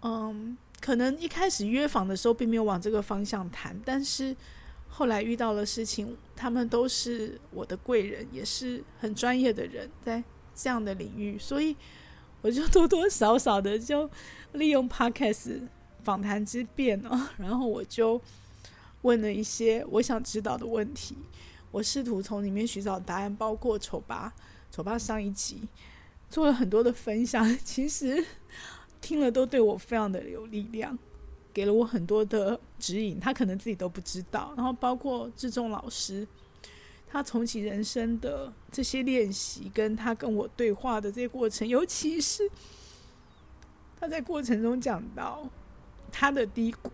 [0.01, 4.35] 嗯，可能一开始约访的时候并没有往这个方向谈，但是
[4.87, 10.23] 后来遇到了事情，他们都是我的贵人，也是很专业的人，在
[10.55, 11.75] 这样的领域，所以
[12.41, 14.09] 我就多多少少的就
[14.53, 15.61] 利用 podcast。
[16.03, 18.21] 访谈之便哦，然后我就
[19.01, 21.17] 问了一些我想知道的问题，
[21.77, 24.33] 我试图从里面寻找答案，包括丑爸，
[24.71, 25.61] 丑爸上一集
[26.27, 28.25] 做了很多的分享， 其实
[28.99, 30.97] 听了都对我非常的有力量，
[31.53, 34.55] 给了我很多的指引，他可能自己都不知道。
[34.57, 36.27] 然后包括志忠老师，
[37.07, 42.49] 他重启人生的这些练习，跟他跟我对话的这些过程，尤其是
[43.99, 45.47] 他在过程中讲到。
[46.09, 46.89] 他的低谷，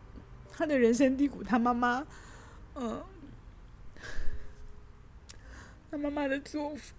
[0.52, 2.06] 他的人生低谷，他妈妈，
[2.74, 3.02] 嗯，
[5.94, 6.92] 他妈妈的做法，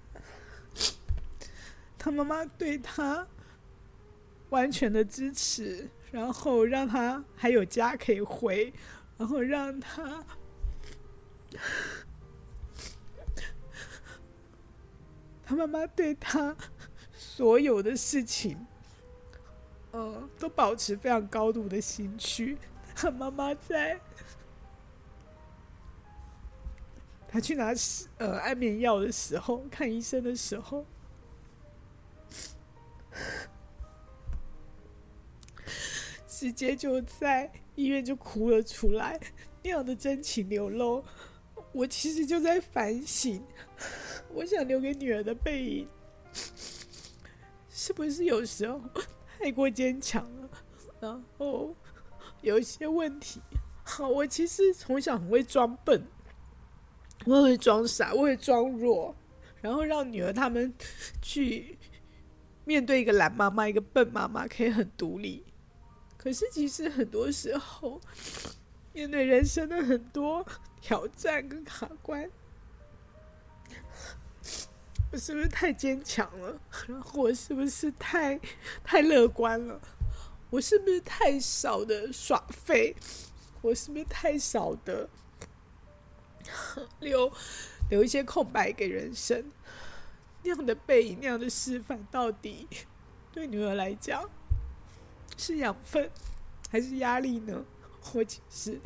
[1.98, 3.26] 他妈妈对他
[4.50, 8.72] 完全的支持，然后让他还有家可以回，
[9.18, 10.24] 然后让他，
[15.44, 16.57] 他妈妈对他
[17.12, 18.64] 所有的事情。
[19.92, 22.57] 嗯，都保持非常高度的兴趣。
[22.94, 23.98] 他妈妈在，
[27.35, 27.75] 他去拿
[28.18, 30.87] 呃安眠药的时候，看医生的时候，
[36.29, 39.18] 直接就在医院就哭了出来，
[39.64, 41.05] 那样的真情流露。
[41.73, 43.44] 我其实就在反省，
[44.33, 45.88] 我想留给女儿的背影，
[47.68, 48.81] 是不是有时候？
[49.40, 50.49] 太过坚强了，
[51.01, 51.75] 然后
[52.42, 53.40] 有一些问题。
[53.99, 56.07] 我其实从小很会装笨，
[57.24, 59.14] 我会装傻，我会装弱，
[59.60, 60.72] 然后让女儿他们
[61.22, 61.78] 去
[62.64, 65.44] 面对一个懒妈妈、一个笨妈妈，可以很独立。
[66.16, 68.00] 可是其实很多时候，
[68.92, 70.46] 面对人生的很多
[70.80, 72.30] 挑战跟卡关。
[75.12, 76.60] 我是不是太坚强了？
[76.88, 78.40] 然后我是不是太
[78.82, 79.80] 太乐观了？
[80.50, 82.94] 我是不是太少的耍废？
[83.62, 85.08] 我是不是太少的
[87.00, 87.33] 留
[87.90, 89.44] 留一些空白给人生？
[90.42, 92.68] 那样的背影，那样的示范，到底
[93.33, 94.28] 对女儿来讲
[95.37, 96.11] 是养分
[96.70, 97.64] 还是压力呢？
[98.12, 98.80] 我其实，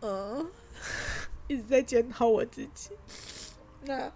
[0.00, 0.46] 呃，
[1.48, 2.90] 一直在检讨我自己。
[3.82, 4.12] 那。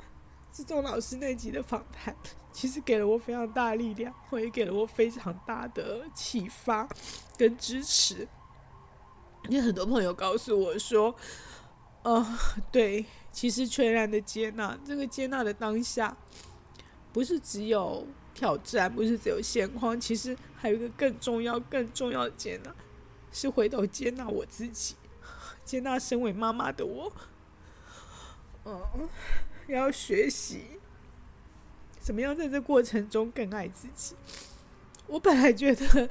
[0.53, 2.17] 志忠老师那集的访谈，
[2.51, 6.89] 其实给了我非常大力量，或也给了我非常大的启发
[7.37, 8.27] 跟支持。
[9.51, 11.15] 因为很多朋友告诉我说，
[12.07, 12.25] 呃，
[12.71, 16.17] 对，其实全然的接纳，这个接纳的当下，
[17.13, 22.73] 不是只有挑战，不是只有现况，其实还有一个更重要、更重要的接纳，
[23.33, 24.95] 是回头接纳我自己，
[25.67, 27.13] 接纳身为妈妈的我。
[28.65, 29.09] 嗯，
[29.67, 30.79] 要学习
[31.99, 34.15] 怎么样在这过程中更爱自己。
[35.09, 36.09] 我本来觉得。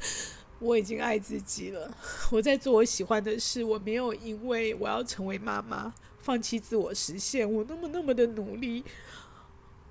[0.66, 1.96] 我已经爱自己了。
[2.32, 7.50] 我在做我喜欢的事，我没有因为我要成为妈妈放弃自我实现。
[7.50, 8.84] 我那么那么的努力，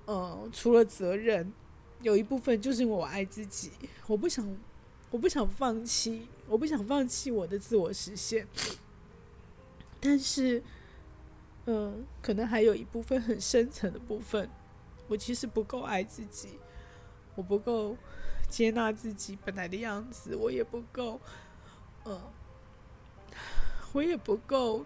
[0.05, 1.53] 嗯，除了责任，
[2.01, 3.71] 有一部分就是因为我爱自己。
[4.05, 4.45] 我不想，
[5.11, 8.45] 我不想放弃，我不想放弃我的自我实现。
[10.01, 10.61] 但是，
[11.65, 14.49] 嗯，可能还有一部分很深层的部分，
[15.07, 16.59] 我其实不够爱自己，
[17.35, 17.95] 我不够。
[18.55, 21.19] 接纳自己本来的样子，我也不够，
[22.05, 22.21] 嗯，
[23.91, 24.85] 我也不够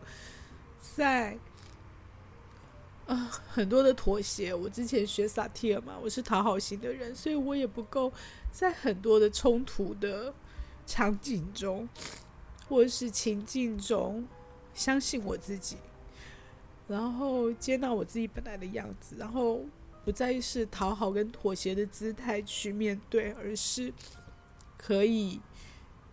[0.96, 1.38] 在，
[3.06, 3.16] 啊，
[3.48, 4.56] 很多的妥协。
[4.56, 8.12] 我之前学萨提尔嘛，我是讨好型的人，所以我也不够
[8.52, 10.34] 在很多的冲突的
[10.88, 11.88] 场景中，
[12.68, 14.28] 或是情境中，
[14.74, 15.78] 相信我自己，
[16.88, 19.64] 然后接纳我自己本来的样子，然后。
[20.10, 23.94] 不再是讨好跟妥协的姿态去面对，而是
[24.76, 25.40] 可以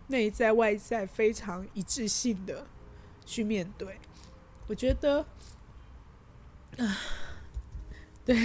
[0.09, 2.66] 内在外在非常一致性的
[3.24, 3.96] 去面对。
[4.66, 5.24] 我觉得，
[6.76, 6.98] 啊，
[8.22, 8.37] 对，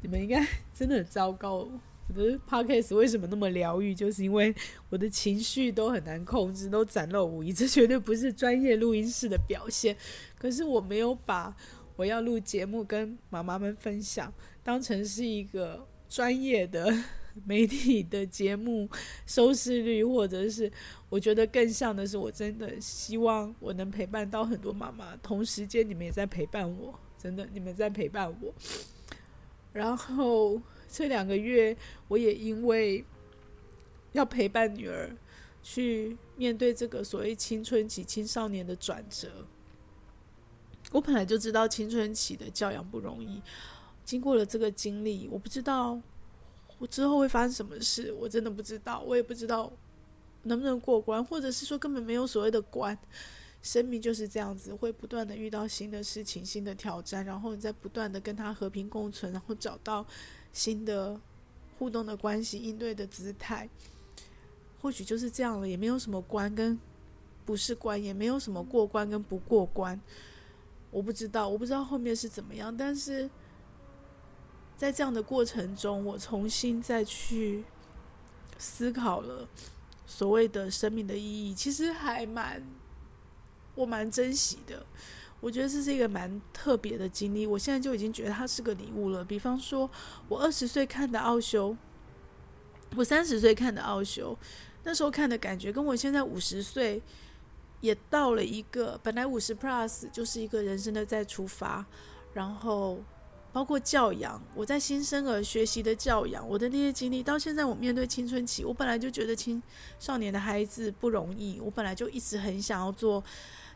[0.00, 1.68] 你们应该 真的很糟糕。
[2.06, 3.92] 我的 podcast 为什么那么疗愈？
[3.92, 4.54] 就是因为
[4.90, 7.52] 我的情绪都很难控制，都展露无遗。
[7.52, 9.96] 这绝对不是专业录音室的表现。
[10.38, 11.56] 可是我没有把
[11.96, 14.32] 我要录节目跟妈妈们分享。
[14.62, 16.92] 当成是一个专业的
[17.46, 18.88] 媒体的节目
[19.26, 20.70] 收视率，或者是
[21.08, 25.16] 我觉得更像的是，我真的希望我能陪伴到很多妈妈。
[25.18, 28.52] 同时间，你们也在陪伴我，真的，你们在陪伴我。
[29.72, 31.76] 然后这两个月，
[32.08, 33.04] 我也因为
[34.12, 35.14] 要陪伴女儿
[35.62, 39.28] 去面对这个所谓青春期青少年的转折，
[40.90, 43.40] 我本来就知道青春期的教养不容易。
[44.08, 46.00] 经过了这个经历，我不知道
[46.78, 49.70] 我之后会发生什么事，我真的不知道，我也不知道
[50.44, 52.98] 能不能过关，或者是说根本没有所谓的关。
[53.60, 60.06] 生命就是这样子，会不断的遇到新的事情、新的挑战，然后你再不断的跟他和平共存，然后找到
[60.54, 61.20] 新的
[61.78, 63.68] 互动的关系、应对的姿态。
[64.80, 66.78] 或许就是这样了，也没有什么关跟
[67.44, 70.00] 不是关，也没有什么过关跟不过关。
[70.90, 73.28] 我不知道，我不知道后面是怎么样，但是。
[74.78, 77.64] 在这样的过程中，我重新再去
[78.58, 79.48] 思考了
[80.06, 82.62] 所谓的生命的意义，其实还蛮
[83.74, 84.86] 我蛮珍惜的。
[85.40, 89.24] 我觉得这是一个蛮特别的经历，我现在就已经觉得它是个礼物了。
[89.24, 89.90] 比方说，
[90.28, 91.76] 我二十岁看的奥修，
[92.94, 94.38] 我三十岁看的奥修，
[94.84, 97.02] 那时候看的感觉跟我现在五十岁
[97.80, 101.84] 也到了一个，本来五十 plus 就是一个人生的再出发，
[102.32, 103.02] 然后。
[103.50, 109.60] 包括教养，我在新生儿学习的教养，我的那些经历，到现在我面对青春期，我本来就觉得青
[109.98, 113.24] 少年的孩子不容易，我本来就一直很想要做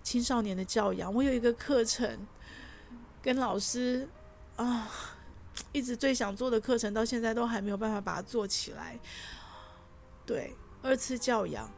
[0.02, 1.12] 青少年的教养。
[1.12, 2.26] 我有一个课程
[3.22, 4.06] 跟老师
[4.56, 4.88] 啊，
[5.72, 8.98] 一直最想做的课程，到现在都还没有办法把它做起来。
[10.26, 11.68] 对，二次教养，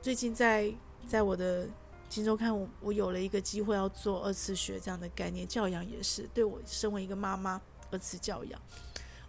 [0.00, 0.72] 最近在
[1.06, 1.68] 在我的。
[2.14, 7.58] 今周看我，我有了一个机会要做二次学这样的概念，教养也是对我身为一个妈妈
[7.90, 8.60] 二次教养，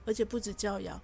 [0.05, 0.99] 而且不止教养，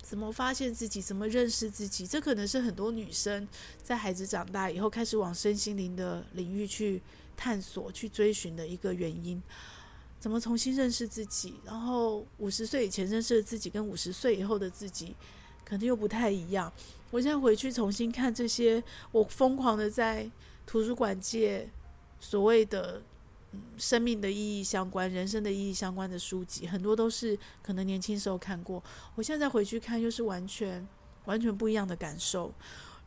[0.00, 3.48] 怎么发现自己，怎么认识自己，这可能是很多女生
[3.82, 7.02] 在孩子长大以后开始往身心灵的领域去
[7.36, 9.42] 探索、去追寻的一个原因。
[10.20, 11.56] 怎么重新认识自己？
[11.64, 15.16] 然后五十岁以前认识的自己跟五十岁以后的自己，
[15.64, 16.72] 可能又不太一样。
[17.10, 20.30] 我现在回去重新看这些，我疯狂的在。
[20.66, 21.68] 图书馆界
[22.18, 23.02] 所谓的
[23.76, 28.82] 生命的意义相关、人生的意义相关的书籍，很多都是可能年轻时候看过，
[29.14, 30.84] 我现在回去看又是完全
[31.26, 32.52] 完全不一样的感受。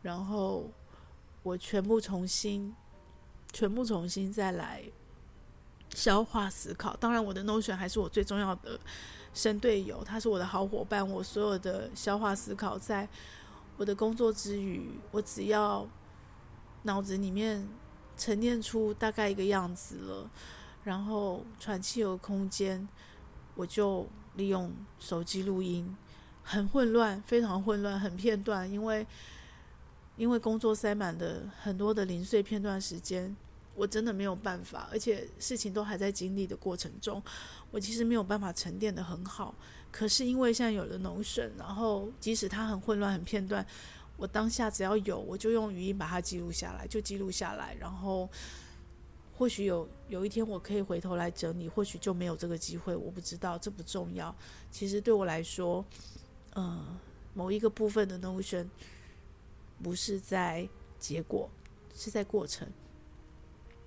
[0.01, 0.71] 然后
[1.43, 2.73] 我全部重新、
[3.51, 4.83] 全部重新再来
[5.93, 6.95] 消化思考。
[6.95, 8.79] 当然，我的 Notion 还是我最重要的
[9.33, 11.05] 生队友，他是我的好伙伴。
[11.05, 13.09] 我所有的消化思考，在
[13.75, 15.85] 我的工作之余，我只要。
[16.83, 17.67] 脑子里面
[18.15, 20.29] 沉淀出大概一个样子了，
[20.83, 22.87] 然后喘气有空间，
[23.55, 25.95] 我就利用手机录音，
[26.43, 29.05] 很混乱，非常混乱，很片段，因为
[30.15, 33.35] 因为工作塞满的很多的零碎片段时间，
[33.75, 37.21] 我真的没有办法，而且事情都还在经历的过程中，
[37.69, 39.53] 我其实没有办法沉淀得很好。
[39.91, 43.65] 可是因为现在有了脑审然后即使它很混乱、很片段，
[44.17, 47.75] 我当下只要有，我就用语音把它记录下来，就记录下来。
[47.79, 48.27] 然后
[49.37, 54.35] 或许有有一天我可以回头来整理，或许就没有这个机会，我不知道，这不重要。
[54.71, 55.85] 其实对我来说，
[56.55, 56.99] 嗯、呃，
[57.35, 58.67] 某一个部分的 Notion
[59.83, 61.49] 不是在结果，
[61.93, 62.67] 是在过程。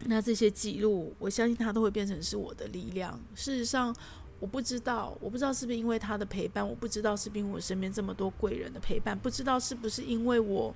[0.05, 3.21] 那这些记录，我相信它都会变成是我的力量。
[3.35, 3.95] 事实上，
[4.41, 10.75] 我不知道，我不知道是不是因为他的陪伴，我不知道是不是因为我身边这么多贵人的陪伴，不知道是不是因为我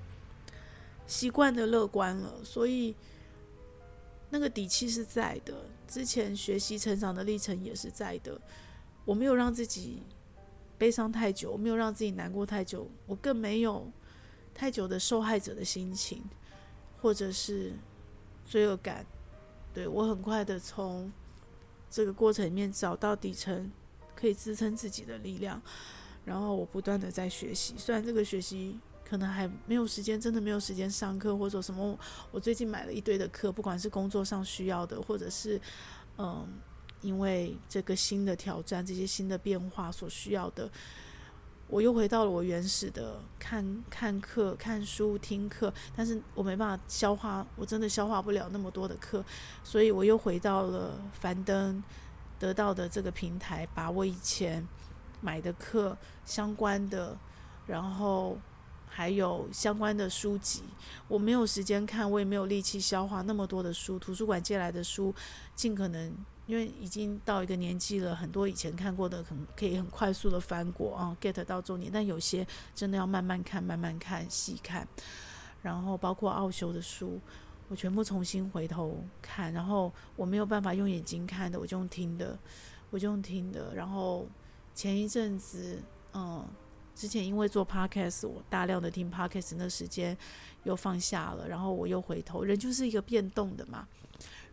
[1.07, 2.95] 习惯的乐观了，所以
[4.29, 5.53] 那个底气是在的。
[5.87, 8.39] 之前学习成长的历程也是在的。
[9.03, 10.01] 我没有让自己
[10.77, 13.91] 悲伤太久，我没有让自己难过太久，我更没有
[14.53, 16.23] 太久的受害者的心情，
[17.01, 17.73] 或者是
[18.45, 19.05] 罪恶感。
[19.73, 21.11] 对，我很快的从
[21.95, 23.71] 这个过程里面找到底层
[24.13, 25.61] 可以支撑自己的力量，
[26.25, 27.73] 然后我不断的在学习。
[27.77, 28.77] 虽然这个学习
[29.07, 31.97] 可能还没有时间，真的没有时间上课或者什么。
[32.31, 35.57] 我最近买了一堆的课，不管是工作上需要的，或者是
[36.17, 36.45] 嗯，
[37.01, 40.69] 因为这个新的挑战、这些新的变化所需要的。
[41.67, 49.25] 我又回到了我原始的看看课、看书、听课，但是我没办法消化，我真的消化不了那么多的课，
[49.63, 51.83] 所以我又回到了樊登
[52.37, 54.65] 得到的这个平台，把我以前
[55.21, 57.17] 买的课相关的，
[57.65, 58.37] 然后
[58.87, 60.63] 还有相关的书籍，
[61.07, 65.13] 我没有时间看，我也没有力气消化那么多的书，图书馆借来的书，
[65.55, 66.15] 尽可能。
[66.47, 71.91] 因为已经到一个年纪了，很多以前看过的，可能可以很快速的翻过啊，get 到重点。
[71.91, 74.87] 但有些真的要慢慢看，慢慢看，细看。
[75.63, 77.19] 然后包括奥修的书，
[77.67, 79.51] 我全部重新回头看。
[79.51, 82.37] 然后我没有办法用眼睛看的，我就用听的，
[82.91, 83.73] 我就用听的。
[83.73, 84.27] 然后
[84.75, 85.81] 前一阵子，
[86.13, 86.47] 嗯，
[86.93, 90.15] 之前因为做 podcast，我大量的听 podcast，那时间
[90.63, 91.47] 又放下了。
[91.47, 93.87] 然后我又回头，人就是一个变动的嘛。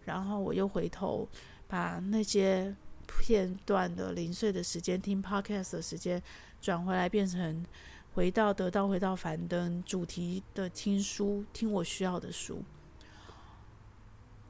[0.07, 1.29] 然后我又回头。
[1.73, 6.23] 把那些片段的零碎的时间听 podcast 的时间
[6.61, 7.65] 转回来，变成
[8.13, 12.63] 回到得到回到樊登主题的听书，听我需要的书，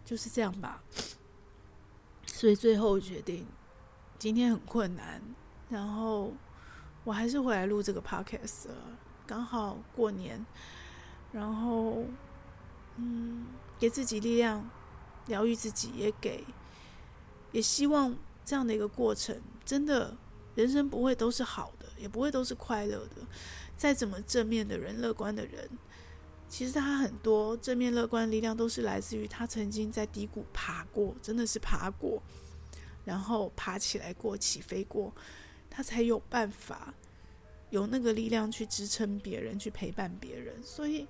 [0.04, 0.82] 就是这样吧。
[2.26, 3.46] 所以最后决定，
[4.18, 5.22] 今天很困难，
[5.68, 6.32] 然后
[7.04, 8.74] 我还是回来录这个 podcast 了。
[9.28, 10.44] 刚好过年，
[11.30, 12.04] 然后
[12.96, 13.46] 嗯，
[13.78, 14.68] 给自己力量，
[15.28, 16.44] 疗愈自己，也给。
[17.52, 20.16] 也希望这样的一个过程，真的，
[20.54, 23.16] 人生不会都是好的，也不会都是快乐的。
[23.76, 25.68] 再怎么正面的人、乐观的人，
[26.48, 32.22] 其实他很多正面乐观的力量都是来自于他曾经在低谷爬过，真的是爬过，
[33.04, 35.12] 然后爬起来过、起飞过，
[35.68, 36.94] 他才有办法
[37.70, 40.54] 有那个力量去支撑别人、去陪伴别人。
[40.62, 41.06] 所以，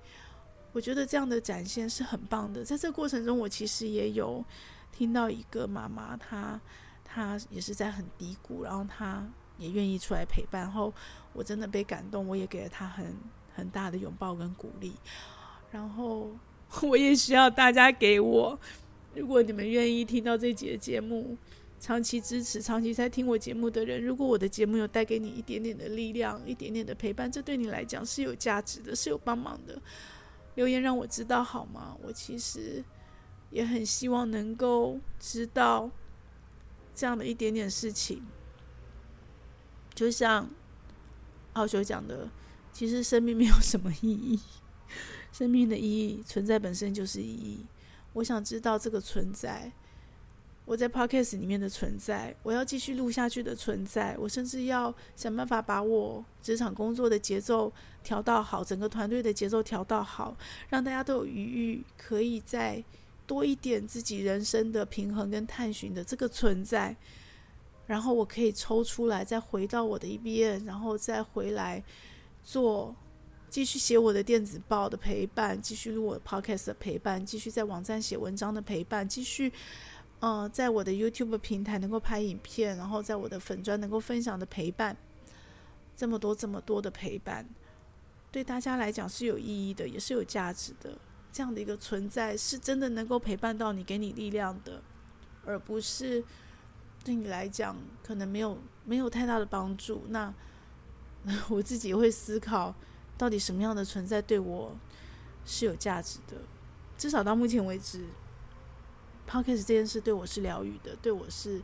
[0.71, 2.65] 我觉得这样的展现是很棒的。
[2.65, 4.43] 在这过程中，我其实也有。
[4.95, 6.61] 听到一个妈妈，她
[7.03, 9.27] 她也是在很低谷，然后她
[9.57, 10.93] 也愿意出来陪伴，后
[11.33, 13.13] 我真的被感动，我也给了她很
[13.55, 14.93] 很大的拥抱跟鼓励，
[15.71, 16.31] 然后
[16.83, 18.57] 我也需要大家给我，
[19.15, 21.35] 如果你们愿意听到这集的节目，
[21.79, 29.81] 长期支持、长期在听我节目的人，如果我的节目有带给你一点点的力量、一点点的陪伴，这对你来讲是有价值的，是有帮忙的，
[30.55, 31.97] 留言让我知道好吗？
[32.01, 32.83] 我其实。
[33.53, 35.91] 也很希望能够知道
[36.95, 38.23] 这样的一点点事情，
[39.93, 40.49] 就像
[41.53, 42.27] 奥修讲的，
[42.73, 44.39] 其实生命没有什么意义，
[45.31, 47.63] 生命的意义存在本身就是意义。
[48.13, 49.71] 我想知道这个存在，
[50.65, 60.35] 我在 Podcast 里面的存在，我要继续录下去的存在，我甚至要想办法把我职场工作的节奏调到好，整个团队的节奏调到好，
[60.69, 62.83] 让大家都有余裕，可以在。
[63.25, 66.95] 多一点自己人生的平衡跟探寻的这个存在，
[67.85, 71.83] 然后我可以抽出来，再回到我的一边，然后再回来
[72.43, 72.95] 做
[73.49, 79.51] 继续写我的电子报的陪伴，继续录我的 podcast 的陪伴，继续在网站写文章的陪伴，继续
[80.19, 84.97] 呃在我的 YouTube 平台能够拍影片，然后在我的粉专能够分享的陪伴，
[85.95, 87.47] 这么多这么多的陪伴，
[88.31, 90.97] 对大家来讲是有意义的，也是有价值的。
[91.33, 94.81] 这样的一个存在是真的能够陪伴到你，给你力量的，
[95.43, 96.23] 而不是
[97.03, 100.03] 对你来讲可能没有没有太大的帮助。
[100.09, 100.31] 那
[101.49, 102.75] 我自己会思考，
[103.17, 104.77] 到底什么样的存在对我
[105.43, 106.37] 是有价值的？
[106.97, 108.05] 至少到目前为止
[109.27, 111.61] ，Podcast 这件事对我是疗愈的，对我是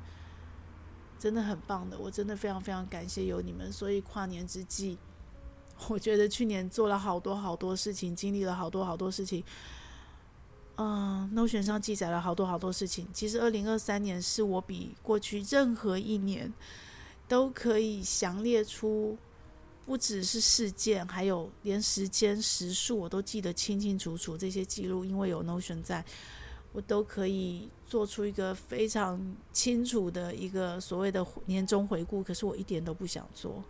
[1.20, 1.98] 真的很棒的。
[2.00, 3.72] 我真的非常非常感谢有你们。
[3.72, 4.98] 所以跨年之际，
[5.88, 9.44] 我觉得去年做了好多好多事情，经历了好多好多事情。
[10.76, 13.08] 嗯，Notion 上记载了好多好多事情。
[13.14, 16.54] 其实，二零二三年是我比过去任何一年
[17.28, 19.18] 都可以详列出，
[19.86, 24.38] 不只是事件，还有连时间时数我都记得清清楚楚。
[24.38, 26.06] 这些记录，因为有 Notion 在，
[26.72, 29.20] 我都可以做出一个非常
[29.52, 32.24] 清楚的一个所谓的年终回顾。
[32.24, 33.62] 可是我一点都不想做。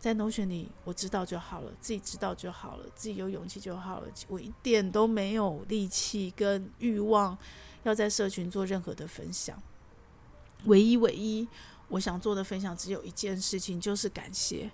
[0.00, 4.08] 在 Notion 里，我知道就好了，自己知道就好了，自己有勇气就好了。
[4.28, 7.36] 我一点都没有力气跟欲望
[7.82, 9.62] 要在社群做任何的分享。
[10.64, 11.46] 唯一唯一
[11.88, 14.70] 我想做的分享，只有一件事情，就是感谢，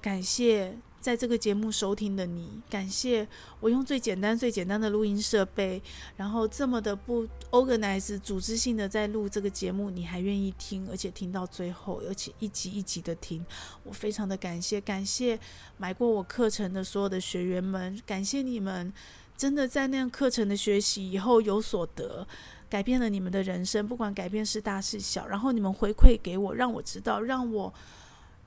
[0.00, 0.78] 感谢。
[1.06, 3.24] 在这个节目收听的你，感谢
[3.60, 5.80] 我用最简单、最简单的录音设备，
[6.16, 13.46] 然后这么的不 organize 组织性的在录这个节目，你还愿意听，而且听到最后，而且一集一集的听，
[13.84, 14.80] 我非常的感谢。
[14.80, 15.38] 感谢
[15.76, 18.92] 买过我课程的所有的学员们，感谢你们
[19.36, 22.26] 真的在那样课程的学习以后有所得，
[22.68, 27.72] 改变了你们的人生，不管改变是大是小，然后你们回馈给我，让我知道，让我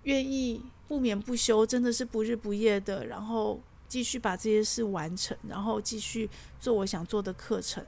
[0.04, 0.62] 愿意。
[0.90, 6.28] 不眠不休，真的是不日不夜的，然后继续把这些事完成，然后继续
[6.60, 7.86] 做我想做的课程，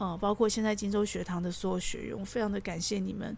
[0.00, 3.36] 嗯，包括现在荆州学堂的所有学员，我非常的感谢你们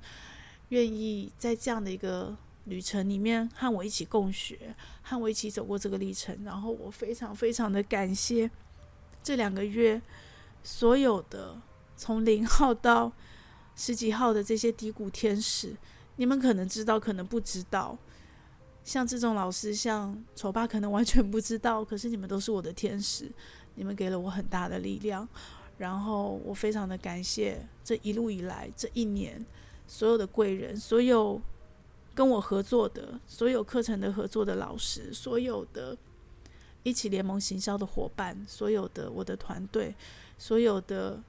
[0.71, 2.35] 愿意在这样的一个
[2.65, 8.51] 旅程里面和我一起共学，和我一起走过这个历程，然后我非常非常的感谢
[9.23, 10.01] 这两个月
[10.63, 11.61] 所有的
[11.99, 13.13] 从零号到
[13.77, 15.77] 十几号的这些低谷天使，
[16.17, 17.99] 你们可能知道，可能不知道。
[18.85, 23.31] 像这种老师，像丑爸可能完全不知道，可是你们都是我的天使，
[23.77, 25.27] 你们给了我很大的力量，
[25.79, 29.45] 然后我非常的感谢这一路以来这一年
[29.87, 31.41] 所有的贵人，所有
[32.13, 35.97] 跟我合作的，所有课程的合作的老师，所有的
[36.83, 39.95] 一起联盟行销的伙伴，所有的我的团队，
[40.37, 41.23] 所有的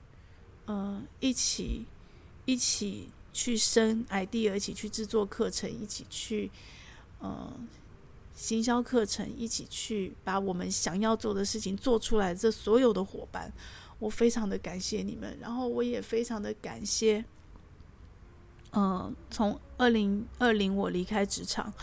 [0.65, 1.85] 嗯、一起
[2.45, 6.49] 一起去生 idea，一起去制作课程，一起去。
[7.26, 7.67] 嗯，
[8.36, 13.49] 行销课程一起去把我们想要做的事情做出来，这所有的伙伴，
[13.97, 15.38] 我非常的感谢你们。
[15.39, 17.24] 然后我也非常的感谢，
[18.74, 21.74] 嗯，从二零二零我离开职场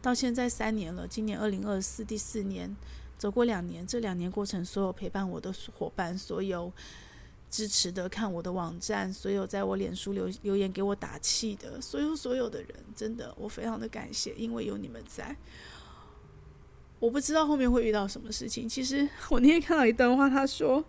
[0.00, 2.76] 到现在三年了，今年二零二四第四年，
[3.18, 6.72] 走过两年，这两年过程所有陪伴我的伙伴，所有。
[7.48, 15.34] 支持的，看我的网站，所有在我脸书留留言给我打气的，所有所有的人，真的我非常的感谢，因为有你们在。
[16.98, 18.68] 我不知道后面会遇到什么事情。
[18.68, 20.84] 其实我那天看到一段话，他说：“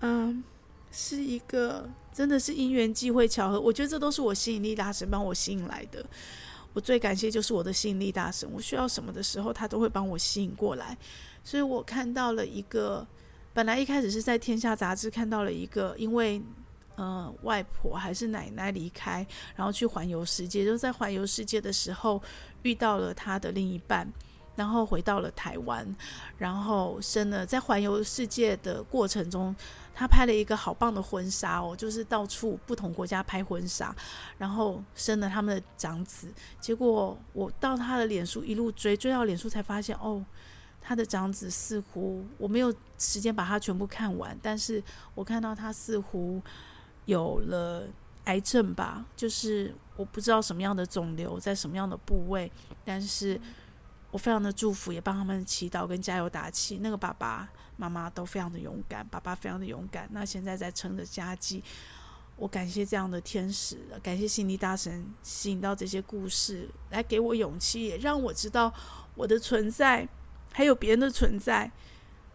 [0.00, 0.44] 嗯，
[0.92, 6.04] 是一个真的是因缘际会巧合。”我觉得这都是我吸引力大神帮我吸引来的。
[6.72, 10.98] 我最感谢就是我的吸引力大神，我需要什么的时候，他都会帮我吸引过来。
[11.42, 13.06] 所以我看到了一个。
[13.52, 16.40] 本来一开始是在《天下》杂志看到了一个，因为
[16.94, 19.26] 呃外婆还是奶奶离开，
[19.56, 22.22] 然后去环游世界，就在环游世界的时候
[22.62, 24.08] 遇到了他的另一半，
[24.54, 25.84] 然后回到了台湾，
[26.38, 27.44] 然后生了。
[27.44, 29.54] 在环游世界的过程中，
[29.94, 33.94] 他拍了一个好棒的婚纱哦，就是到处不同国家拍婚纱，
[34.38, 36.28] 然后生了他们的长子。
[36.60, 40.24] 结果我到他的脸书一路追，追到脸书才发现哦。
[40.80, 44.82] 他的长子似乎我没有时间把他全部看完，但是
[45.14, 46.40] 我看到他似乎
[47.04, 47.86] 有了
[48.24, 52.50] 癌症吧，就是我不知道什么样的肿瘤在什么样的部位，
[52.84, 53.40] 但是
[54.10, 56.78] 我非常的祝福，也帮他们祈祷跟加油打气。
[56.82, 61.62] 那个爸爸妈妈都非常的勇敢，爸爸非常的勇敢，那现在在撑着家计。
[62.36, 68.72] 我感谢这样的天使，感谢心理大神吸引到这些故事来给我勇气，也让我知道
[69.14, 70.08] 我的存在。
[70.52, 71.70] 还有别人的存在，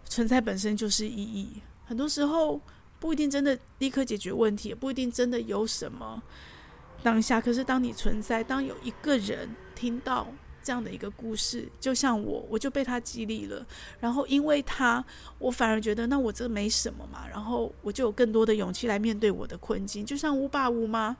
[0.05, 1.61] 存在本身就是意义。
[1.85, 2.59] 很多时候
[2.99, 6.21] 不一定真的立刻解决问题，也不一定真的有什么
[7.03, 7.39] 当下。
[7.39, 10.27] 可是当你存在，当有一个人听到
[10.63, 13.63] 这样的一个故事，就像我，我就被他激励了。
[13.99, 15.05] 然后因为他，
[15.37, 17.27] 我反而觉得那我这没什么嘛。
[17.29, 20.03] 然后我就有更多的勇气来面对我的困境。
[20.05, 21.15] 就像乌爸乌妈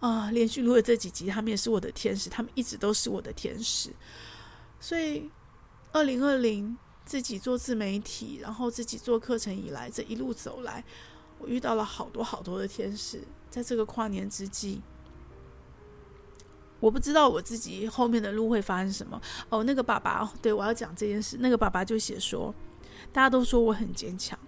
[0.00, 3.90] 啊，连续录了这几集，他们也是我的天使，他们一直都是我的天使。
[4.80, 5.28] 所以。
[5.92, 10.84] 二零二零自己做自媒体，然后自己做课程以来，这一路走来，
[11.38, 13.22] 我遇到了好多好多的天使。
[13.48, 14.82] 在这个跨年之际，
[16.80, 19.18] 我不知道我自己后面的路会发生什么。
[19.48, 21.38] 哦，那个爸爸，对，我要讲这件事。
[21.40, 22.54] 那个爸爸就写说，
[23.10, 24.38] 大家都说我很坚强，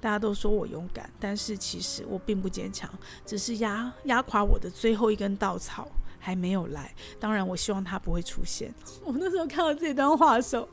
[0.00, 2.88] 大家都说我勇敢，但是其实我并不坚强，
[3.26, 5.88] 只是压压垮我的最后一根稻草
[6.20, 6.94] 还没有来。
[7.18, 8.72] 当然，我希望他不会出现。
[9.02, 10.68] 我那时候看到这段话的时候，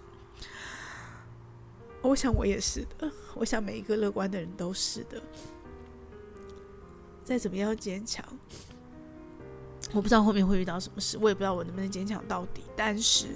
[2.02, 5.20] 我想我也是的，我想每一个乐观的人都是的。
[7.24, 8.24] 再怎么样坚强，
[9.94, 12.64] 我不知道后面会遇到什么事，我也不知道我能不能坚强到底。
[12.76, 13.28] 但是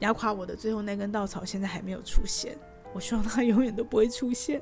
[0.00, 2.58] 压垮我的最后那根稻草现在还没有出现，
[2.92, 4.60] 我希望它永远都不会出现。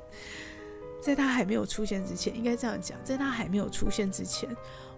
[1.01, 4.47] 在它还没有出现之前，应该这样讲，在它还没有出现之前，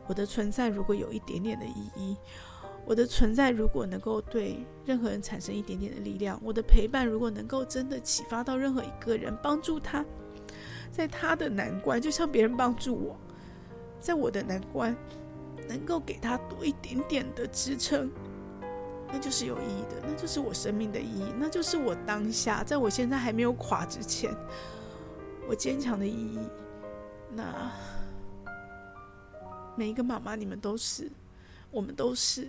[0.08, 2.18] 我的存在如果有一点点的意义，
[2.86, 10.04] 我的存在如果能够对任何人产生一点点的力量，我的陪伴如果能够真的启发到任何一个人，帮助他，
[10.92, 13.18] 在他的难关，就像别人帮助我。
[14.02, 14.94] 在我的难关，
[15.70, 18.12] 能够给他多一点点的支撑，
[19.08, 24.36] 那就是有意义的，那就是我生命的意义，那就是我当下，在我现在还没有垮之前，
[25.48, 26.38] 我坚强的意义。
[27.34, 27.72] 那
[29.76, 31.12] 每一个妈妈，你们都是，
[31.72, 32.48] 我们都是，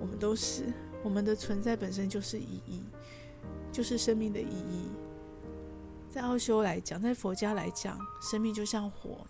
[0.00, 0.72] 我们都是，
[1.02, 2.82] 我们的存在本身就是意义，
[3.70, 4.88] 就是生命的意义。
[6.10, 9.26] 在奥修来讲，在佛家来讲，生命就像火。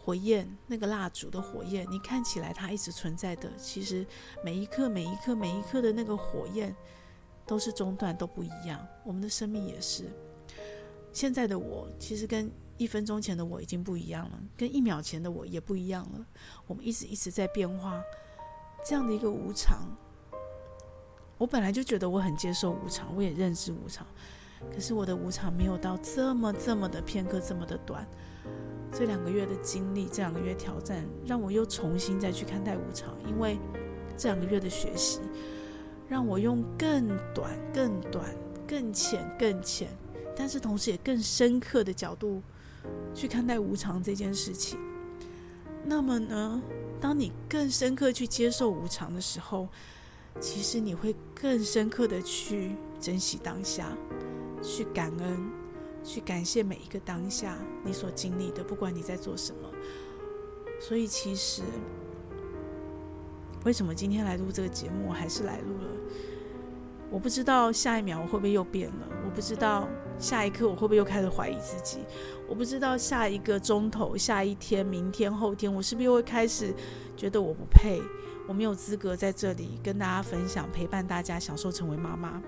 [0.00, 4.06] 火焰，那个蜡烛的火焰，你看起来它一直存在的，其实
[4.42, 6.74] 每一刻、每一刻、每一刻的那个火焰
[7.44, 8.86] 都是中断，都不一样。
[9.04, 10.04] 我们的生命也是。
[11.12, 16.24] 现在的我，其实跟一分钟前的我已经不一样了，跟一秒前的我也不一样了。
[16.66, 18.00] 我们一直一直在变化，
[18.86, 19.86] 这样的一个无常，
[21.36, 24.06] 我本来就觉得我很接受无常，我也认知无常，
[24.72, 28.06] 可是我的无常没有到这么这么的片刻，这么的短。
[28.90, 33.14] 这两个月的经历，这两个月挑战，让我又重新再去看待无常。
[33.28, 33.58] 因为
[34.16, 35.20] 这两个月的学习，
[36.08, 38.24] 让我用更短、更短、
[38.66, 39.88] 更浅、更浅，
[40.34, 42.42] 但是同时也更深刻的角度
[43.14, 44.78] 去看待无常这件事情。
[45.84, 46.62] 那么呢，
[47.00, 49.68] 当你更深刻去接受无常的时候，
[50.40, 53.96] 其实你会更深刻的去珍惜当下，
[54.62, 55.50] 去感恩。
[56.04, 59.68] 去感谢每一个当下你所经历的，不管你在做什么。
[60.80, 61.60] 所以其实，
[63.64, 65.90] 为什么今天来录这个节目，我还是来录了？
[67.10, 69.86] 我不知道下一秒我会不会又变了，我不知道
[70.18, 71.98] 下一刻我会不会又开始怀疑自己，
[72.48, 76.74] 我不知道下一个钟头、下一天、明天、后天，我是不是又会开始
[77.14, 78.00] 觉得我不配，
[78.48, 82.42] 我没有资格在这里跟大家分享、陪伴大家、享受成为妈妈。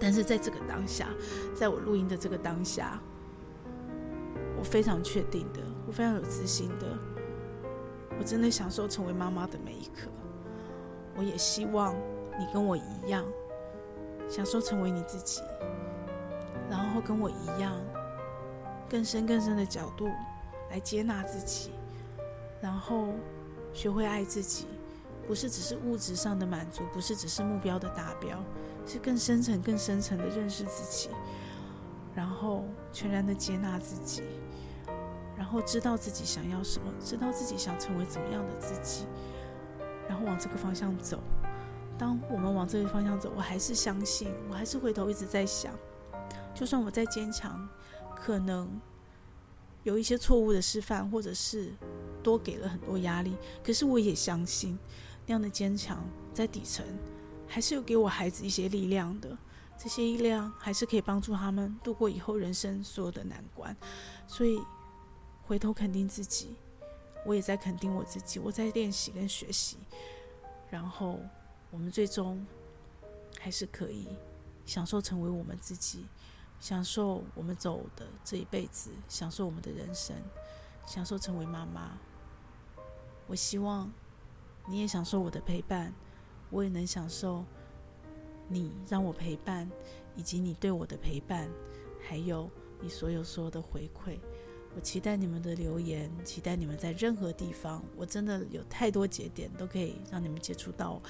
[0.00, 1.08] 但是在这个当下，
[1.54, 3.00] 在我录音的这个当下，
[4.56, 6.98] 我非常确定的，我非常有自信的，
[8.18, 10.10] 我真的享受成为妈妈的每一刻。
[11.16, 11.94] 我也希望
[12.38, 13.24] 你跟我一样，
[14.28, 15.40] 享受成为你自己，
[16.70, 17.74] 然后跟我一样，
[18.88, 20.08] 更深更深的角度
[20.70, 21.70] 来接纳自己，
[22.60, 23.14] 然后
[23.72, 24.66] 学会爱自己，
[25.26, 28.42] 不是只是物质上的满足，不是只是目标的达标。
[28.86, 31.10] 是更深层、更深层的认识自己，
[32.14, 34.22] 然后全然的接纳自己，
[35.36, 39.04] 然后知道自己想要什么，知道自己想成为怎么样的自己，
[40.08, 41.20] 然后往这个方向走。
[41.98, 45.74] 当我们往这个方向走，我还是相信，我还是回头一直在想，
[46.54, 47.68] 就算我再坚强，
[48.20, 48.80] 可能
[49.84, 51.72] 有一些错误的示范，或者是
[52.22, 54.78] 多给了很多压力，可是我也相信
[55.26, 56.04] 那样的坚强
[56.34, 56.84] 在底层。
[57.50, 59.38] 还是有给我孩子一些力量的，
[59.78, 63.74] 这些力量还是可以帮助他们度过以后人生所有的难关。
[64.26, 64.60] 所以
[65.42, 66.54] 回头肯定自己，
[67.24, 69.78] 我也在肯定我自己，我在练习跟学习。
[70.68, 71.18] 然后
[71.70, 72.46] 我们最终
[73.40, 74.08] 还是可以
[74.66, 76.04] 享受成为我们自己，
[76.60, 80.16] 享受我们走的这一辈子，享受我们的人生，
[80.86, 81.98] 享受成为妈妈。
[83.26, 83.92] 我希望
[84.66, 85.92] 你也享受我的陪伴。
[86.50, 87.44] 我也能享受
[88.48, 89.70] 你让我陪伴，
[90.16, 91.46] 以及你对我的陪伴，
[92.00, 92.50] 还有
[92.80, 94.18] 你所有所有的回馈。
[94.74, 97.84] 我期待你们的留言，期待你们在任何地方。
[97.98, 101.02] 我真的有太多节点都可以让你们接触到。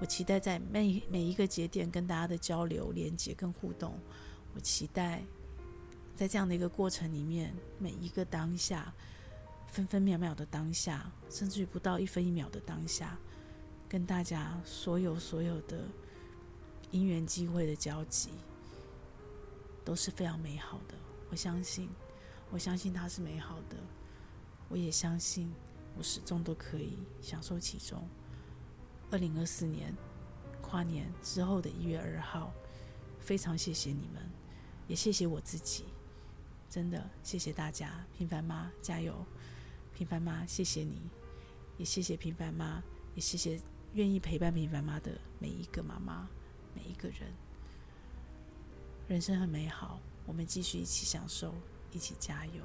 [0.00, 3.96] 我期待在每每一个节点跟大家的交流、连接跟互动。
[4.54, 5.22] 我期待
[6.16, 8.92] 在这样的一个过程里面，每一个当下、
[9.68, 13.16] 分分秒秒的当下，甚至于不到一分一秒的当下。
[13.88, 15.82] 跟大家所有所有的
[16.92, 18.30] 因缘机会的交集
[19.84, 20.94] 都是非常美好的，
[21.28, 21.88] 我相信，
[22.50, 23.76] 我相信它是美好的，
[24.68, 25.52] 我也相信
[25.96, 28.06] 我始终都可以享受其中。
[29.10, 29.92] 二零二四年
[30.62, 32.52] 跨年之后的一月二号，
[33.18, 34.22] 非常谢谢你们，
[34.90, 35.84] 也谢谢我自己，
[36.68, 39.24] 真的谢谢大家，平凡妈加油，
[39.94, 41.00] 平凡妈谢谢你，
[41.78, 42.82] 也谢谢平凡妈，
[43.14, 43.60] 也谢谢
[43.92, 46.28] 愿意陪伴平凡妈的每一个妈妈，
[46.74, 47.32] 每一个人。
[49.06, 51.54] 人生很美好，我们继续一起享受，
[51.92, 52.64] 一起加油。